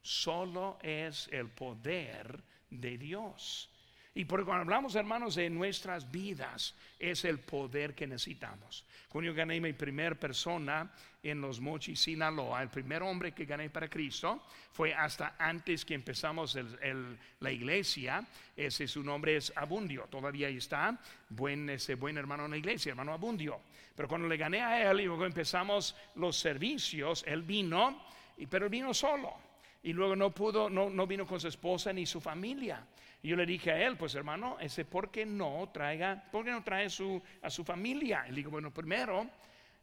Solo 0.02 0.78
es 0.82 1.28
el 1.32 1.50
poder 1.50 2.44
de 2.70 2.98
Dios. 2.98 3.70
Y 4.14 4.26
porque 4.26 4.46
cuando 4.46 4.64
hablamos, 4.64 4.96
hermanos, 4.96 5.36
de 5.36 5.50
nuestras 5.50 6.10
vidas, 6.10 6.76
es 6.98 7.24
el 7.24 7.40
poder 7.40 7.94
que 7.94 8.08
necesitamos. 8.08 8.84
Cuando 9.10 9.30
yo 9.30 9.36
gané 9.36 9.62
mi 9.62 9.74
primer 9.74 10.18
persona 10.18 10.92
en 11.30 11.42
los 11.42 11.60
Mochis, 11.60 12.00
Sinaloa, 12.00 12.62
el 12.62 12.70
primer 12.70 13.04
hombre 13.04 13.32
que 13.32 13.46
gané 13.46 13.70
para 13.70 13.90
Cristo 13.90 14.44
fue 14.72 14.94
hasta 14.94 15.36
antes 15.38 15.86
que 15.86 15.94
empezamos 15.94 16.58
la 17.40 17.52
iglesia. 17.52 18.26
Ese 18.56 18.88
su 18.88 19.04
nombre 19.04 19.36
es 19.36 19.52
Abundio, 19.56 20.08
todavía 20.10 20.48
ahí 20.48 20.58
está, 20.58 21.00
buen, 21.30 21.70
ese 21.70 21.96
buen 21.96 22.18
hermano 22.18 22.46
en 22.46 22.52
la 22.52 22.58
iglesia, 22.58 22.92
hermano 22.92 23.14
Abundio. 23.14 23.62
Pero 23.96 24.08
cuando 24.08 24.28
le 24.28 24.38
gané 24.38 24.62
a 24.62 24.90
él 24.90 25.02
y 25.02 25.06
luego 25.06 25.26
empezamos 25.26 25.96
los 26.16 26.38
servicios, 26.38 27.24
él 27.28 27.42
vino, 27.42 28.04
pero 28.50 28.70
vino 28.70 28.94
solo. 28.94 29.34
y 29.84 29.94
luego 29.94 30.16
no 30.16 30.32
pudo, 30.32 30.70
no, 30.70 30.90
no 30.90 31.08
vino 31.08 31.26
con 31.26 31.40
su 31.40 31.48
esposa 31.48 31.94
ni 31.94 32.06
su 32.06 32.20
familia. 32.20 32.86
Y 33.22 33.30
yo 33.30 33.36
le 33.36 33.46
dije 33.46 33.72
a 33.72 33.86
él, 33.86 33.98
pues 33.98 34.16
hermano, 34.16 34.58
ese 34.60 34.86
por 34.86 35.10
qué 35.10 35.26
no 35.26 35.70
traiga, 35.74 36.24
por 36.32 36.46
qué 36.46 36.52
no 36.52 36.64
trae 36.64 36.90
su, 36.90 37.22
a 37.42 37.50
su 37.50 37.64
familia. 37.64 38.26
Y 38.28 38.30
le 38.30 38.36
digo, 38.38 38.52
bueno, 38.52 38.72
primero 38.72 39.28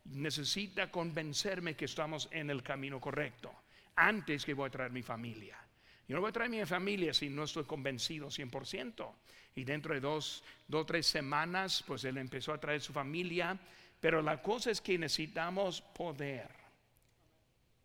necesita 0.04 0.90
convencerme 0.90 1.74
que 1.74 1.86
estamos 1.86 2.28
en 2.30 2.50
el 2.50 2.62
camino 2.62 3.00
correcto, 3.00 3.52
antes 3.96 4.44
que 4.44 4.54
voy 4.54 4.68
a 4.68 4.70
traer 4.70 4.92
mi 4.92 5.02
familia. 5.02 5.58
Yo 6.06 6.16
no 6.16 6.20
voy 6.20 6.30
a 6.30 6.32
traer 6.32 6.50
mi 6.50 6.64
familia 6.66 7.14
si 7.14 7.30
no 7.30 7.44
estoy 7.44 7.64
convencido 7.64 8.28
100%. 8.28 9.14
Y 9.56 9.64
dentro 9.64 9.94
de 9.94 10.00
dos, 10.00 10.42
dos, 10.68 10.84
tres 10.84 11.06
semanas, 11.06 11.82
pues 11.86 12.04
él 12.04 12.18
empezó 12.18 12.52
a 12.52 12.60
traer 12.60 12.80
su 12.80 12.92
familia. 12.92 13.58
Pero 14.00 14.20
la 14.20 14.42
cosa 14.42 14.70
es 14.70 14.80
que 14.80 14.98
necesitamos 14.98 15.80
poder. 15.80 16.50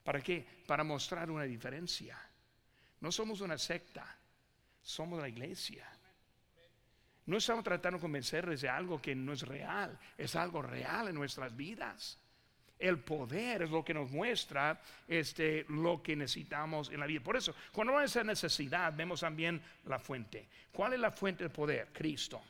¿Para 0.03 0.21
qué? 0.21 0.45
Para 0.65 0.83
mostrar 0.83 1.31
una 1.31 1.43
diferencia. 1.43 2.19
No 2.99 3.11
somos 3.11 3.39
una 3.39 3.57
secta, 3.57 4.17
somos 4.81 5.21
la 5.21 5.29
iglesia. 5.29 5.87
No 7.29 7.37
estamos 7.37 7.63
tratando 7.63 7.99
de 7.99 8.01
convencerles 8.01 8.61
de 8.61 8.69
algo 8.69 8.99
que 8.99 9.13
no 9.13 9.33
es 9.33 9.43
real, 9.43 9.95
es 10.17 10.35
algo 10.35 10.63
real 10.63 11.09
en 11.09 11.13
nuestras 11.13 11.55
vidas. 11.55 12.17
El 12.79 12.97
poder 13.01 13.61
es 13.61 13.69
lo 13.69 13.85
que 13.85 13.93
nos 13.93 14.09
muestra 14.09 14.81
este, 15.07 15.63
lo 15.69 16.01
que 16.01 16.15
necesitamos 16.15 16.89
en 16.89 16.99
la 16.99 17.05
vida. 17.05 17.21
Por 17.21 17.37
eso, 17.37 17.53
cuando 17.71 17.95
hay 17.95 18.05
esa 18.05 18.23
necesidad, 18.23 18.91
vemos 18.95 19.19
también 19.19 19.61
la 19.85 19.99
fuente. 19.99 20.49
¿Cuál 20.71 20.93
es 20.93 20.99
la 20.99 21.11
fuente 21.11 21.43
del 21.43 21.51
poder? 21.51 21.89
Cristo. 21.93 22.41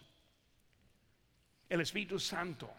El 1.67 1.81
Espíritu 1.81 2.17
Santo 2.17 2.71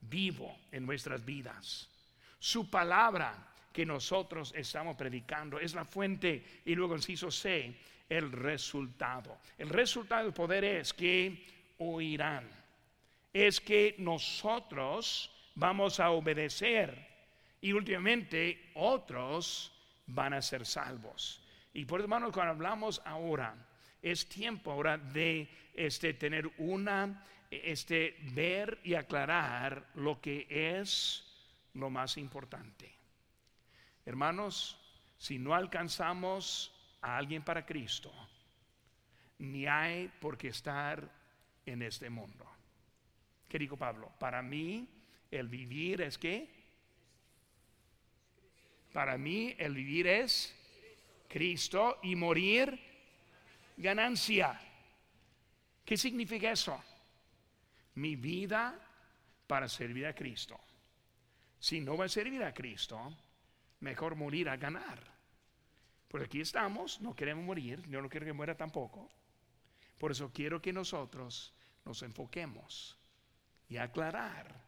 vivo 0.00 0.56
en 0.72 0.86
nuestras 0.86 1.22
vidas. 1.22 1.90
Su 2.38 2.70
palabra 2.70 3.53
que 3.74 3.84
nosotros 3.84 4.54
estamos 4.56 4.94
predicando 4.94 5.58
es 5.58 5.74
la 5.74 5.84
fuente 5.84 6.62
y 6.64 6.76
luego 6.76 6.94
inciso 6.94 7.28
C, 7.28 7.74
el 8.08 8.30
resultado. 8.30 9.38
El 9.58 9.68
resultado 9.68 10.22
del 10.22 10.32
poder 10.32 10.62
es 10.62 10.94
que 10.94 11.44
oirán. 11.78 12.48
Es 13.32 13.60
que 13.60 13.96
nosotros 13.98 15.28
vamos 15.56 15.98
a 15.98 16.10
obedecer 16.10 17.04
y 17.60 17.72
últimamente 17.72 18.70
otros 18.74 19.72
van 20.06 20.34
a 20.34 20.40
ser 20.40 20.64
salvos. 20.64 21.42
Y 21.72 21.84
por 21.84 22.00
hermanos, 22.00 22.30
cuando 22.30 22.52
hablamos 22.52 23.02
ahora, 23.04 23.56
es 24.00 24.28
tiempo 24.28 24.70
ahora 24.70 24.98
de 24.98 25.48
este, 25.74 26.14
tener 26.14 26.48
una, 26.58 27.26
este, 27.50 28.18
ver 28.34 28.78
y 28.84 28.94
aclarar 28.94 29.90
lo 29.96 30.20
que 30.20 30.46
es 30.48 31.24
lo 31.74 31.90
más 31.90 32.16
importante. 32.18 33.03
Hermanos, 34.06 34.78
si 35.18 35.38
no 35.38 35.54
alcanzamos 35.54 36.72
a 37.00 37.16
alguien 37.16 37.42
para 37.42 37.64
Cristo, 37.64 38.12
ni 39.38 39.66
hay 39.66 40.08
por 40.20 40.36
qué 40.36 40.48
estar 40.48 41.10
en 41.66 41.82
este 41.82 42.10
mundo. 42.10 42.46
¿Qué 43.48 43.58
dijo 43.58 43.76
Pablo? 43.76 44.12
Para 44.18 44.42
mí 44.42 44.88
el 45.30 45.48
vivir 45.48 46.02
es 46.02 46.18
qué? 46.18 46.48
Para 48.92 49.18
mí 49.18 49.54
el 49.58 49.74
vivir 49.74 50.06
es 50.06 50.54
Cristo 51.28 51.98
y 52.02 52.14
morir 52.14 52.78
ganancia. 53.76 54.60
¿Qué 55.84 55.96
significa 55.96 56.50
eso? 56.50 56.82
Mi 57.96 58.16
vida 58.16 58.78
para 59.46 59.68
servir 59.68 60.06
a 60.06 60.14
Cristo. 60.14 60.58
Si 61.58 61.80
no 61.80 61.96
va 61.96 62.04
a 62.04 62.08
servir 62.08 62.42
a 62.42 62.52
Cristo, 62.52 63.16
mejor 63.84 64.16
morir 64.16 64.48
a 64.48 64.56
ganar. 64.56 64.98
Porque 66.08 66.26
aquí 66.26 66.40
estamos, 66.40 67.00
no 67.00 67.14
queremos 67.14 67.44
morir, 67.44 67.82
yo 67.88 68.00
no 68.00 68.08
quiero 68.08 68.26
que 68.26 68.32
muera 68.32 68.56
tampoco. 68.56 69.08
Por 69.98 70.10
eso 70.10 70.32
quiero 70.32 70.60
que 70.60 70.72
nosotros 70.72 71.52
nos 71.84 72.02
enfoquemos 72.02 72.96
y 73.68 73.76
aclarar 73.76 74.58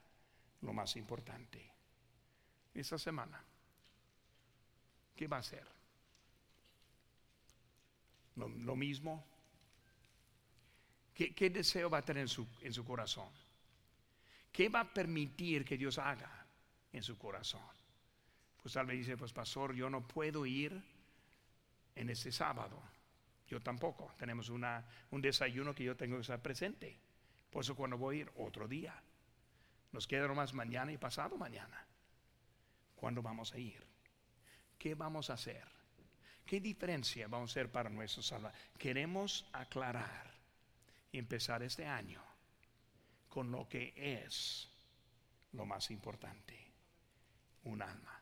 lo 0.60 0.72
más 0.72 0.96
importante. 0.96 1.72
Esta 2.74 2.98
semana, 2.98 3.42
¿qué 5.16 5.26
va 5.26 5.38
a 5.38 5.40
hacer? 5.40 5.66
Lo, 8.36 8.76
mismo. 8.76 9.24
¿Qué, 11.14 11.48
deseo 11.48 11.88
va 11.88 11.98
a 11.98 12.02
tener 12.02 12.20
en 12.20 12.28
su, 12.28 12.46
en 12.60 12.74
su 12.74 12.84
corazón? 12.84 13.30
¿Qué 14.52 14.68
va 14.68 14.80
a 14.80 14.92
permitir 14.92 15.64
que 15.64 15.78
Dios 15.78 15.96
haga 15.96 16.46
en 16.92 17.02
su 17.02 17.16
corazón? 17.16 17.86
Pues 18.66 18.74
tal 18.74 18.86
vez 18.86 18.98
dice, 18.98 19.16
pues 19.16 19.32
pastor, 19.32 19.76
yo 19.76 19.88
no 19.88 20.08
puedo 20.08 20.44
ir 20.44 20.82
en 21.94 22.10
este 22.10 22.32
sábado. 22.32 22.82
Yo 23.46 23.62
tampoco. 23.62 24.12
Tenemos 24.18 24.48
una, 24.48 24.84
un 25.12 25.22
desayuno 25.22 25.72
que 25.72 25.84
yo 25.84 25.96
tengo 25.96 26.16
que 26.16 26.22
estar 26.22 26.42
presente. 26.42 26.98
Por 27.48 27.62
eso 27.62 27.76
cuando 27.76 27.96
voy 27.96 28.16
a 28.16 28.20
ir 28.22 28.32
otro 28.34 28.66
día. 28.66 29.00
Nos 29.92 30.08
queda 30.08 30.26
nomás 30.26 30.52
mañana 30.52 30.90
y 30.90 30.98
pasado 30.98 31.36
mañana. 31.36 31.86
¿Cuándo 32.96 33.22
vamos 33.22 33.52
a 33.52 33.58
ir? 33.58 33.86
¿Qué 34.76 34.96
vamos 34.96 35.30
a 35.30 35.34
hacer? 35.34 35.62
¿Qué 36.44 36.60
diferencia 36.60 37.28
vamos 37.28 37.50
a 37.50 37.52
hacer 37.52 37.70
para 37.70 37.88
nuestro 37.88 38.20
Salvador? 38.20 38.58
Queremos 38.76 39.48
aclarar 39.52 40.28
y 41.12 41.18
empezar 41.18 41.62
este 41.62 41.86
año 41.86 42.20
con 43.28 43.52
lo 43.52 43.68
que 43.68 43.94
es 43.96 44.68
lo 45.52 45.64
más 45.64 45.88
importante, 45.92 46.72
un 47.62 47.80
alma, 47.80 48.15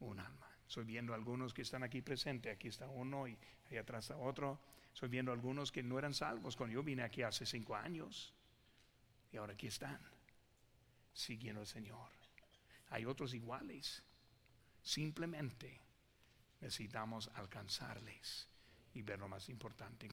un 0.00 0.20
alma. 0.20 0.48
Estoy 0.66 0.84
viendo 0.84 1.14
algunos 1.14 1.54
que 1.54 1.62
están 1.62 1.82
aquí 1.82 2.02
presentes, 2.02 2.54
aquí 2.54 2.68
está 2.68 2.88
uno 2.88 3.26
y 3.26 3.38
ahí 3.70 3.78
atrás 3.78 4.04
está 4.04 4.16
otro. 4.16 4.60
Estoy 4.92 5.08
viendo 5.08 5.32
algunos 5.32 5.72
que 5.72 5.82
no 5.82 5.98
eran 5.98 6.14
salvos 6.14 6.56
cuando 6.56 6.74
yo 6.74 6.82
vine 6.82 7.02
aquí 7.02 7.22
hace 7.22 7.46
cinco 7.46 7.74
años 7.74 8.34
y 9.32 9.36
ahora 9.36 9.54
aquí 9.54 9.66
están 9.66 10.00
siguiendo 11.12 11.60
al 11.60 11.66
Señor. 11.66 12.10
Hay 12.90 13.04
otros 13.04 13.34
iguales. 13.34 14.02
Simplemente 14.82 15.80
necesitamos 16.60 17.30
alcanzarles 17.34 18.48
y 18.94 19.02
ver 19.02 19.18
lo 19.18 19.28
más 19.28 19.48
importante. 19.48 20.06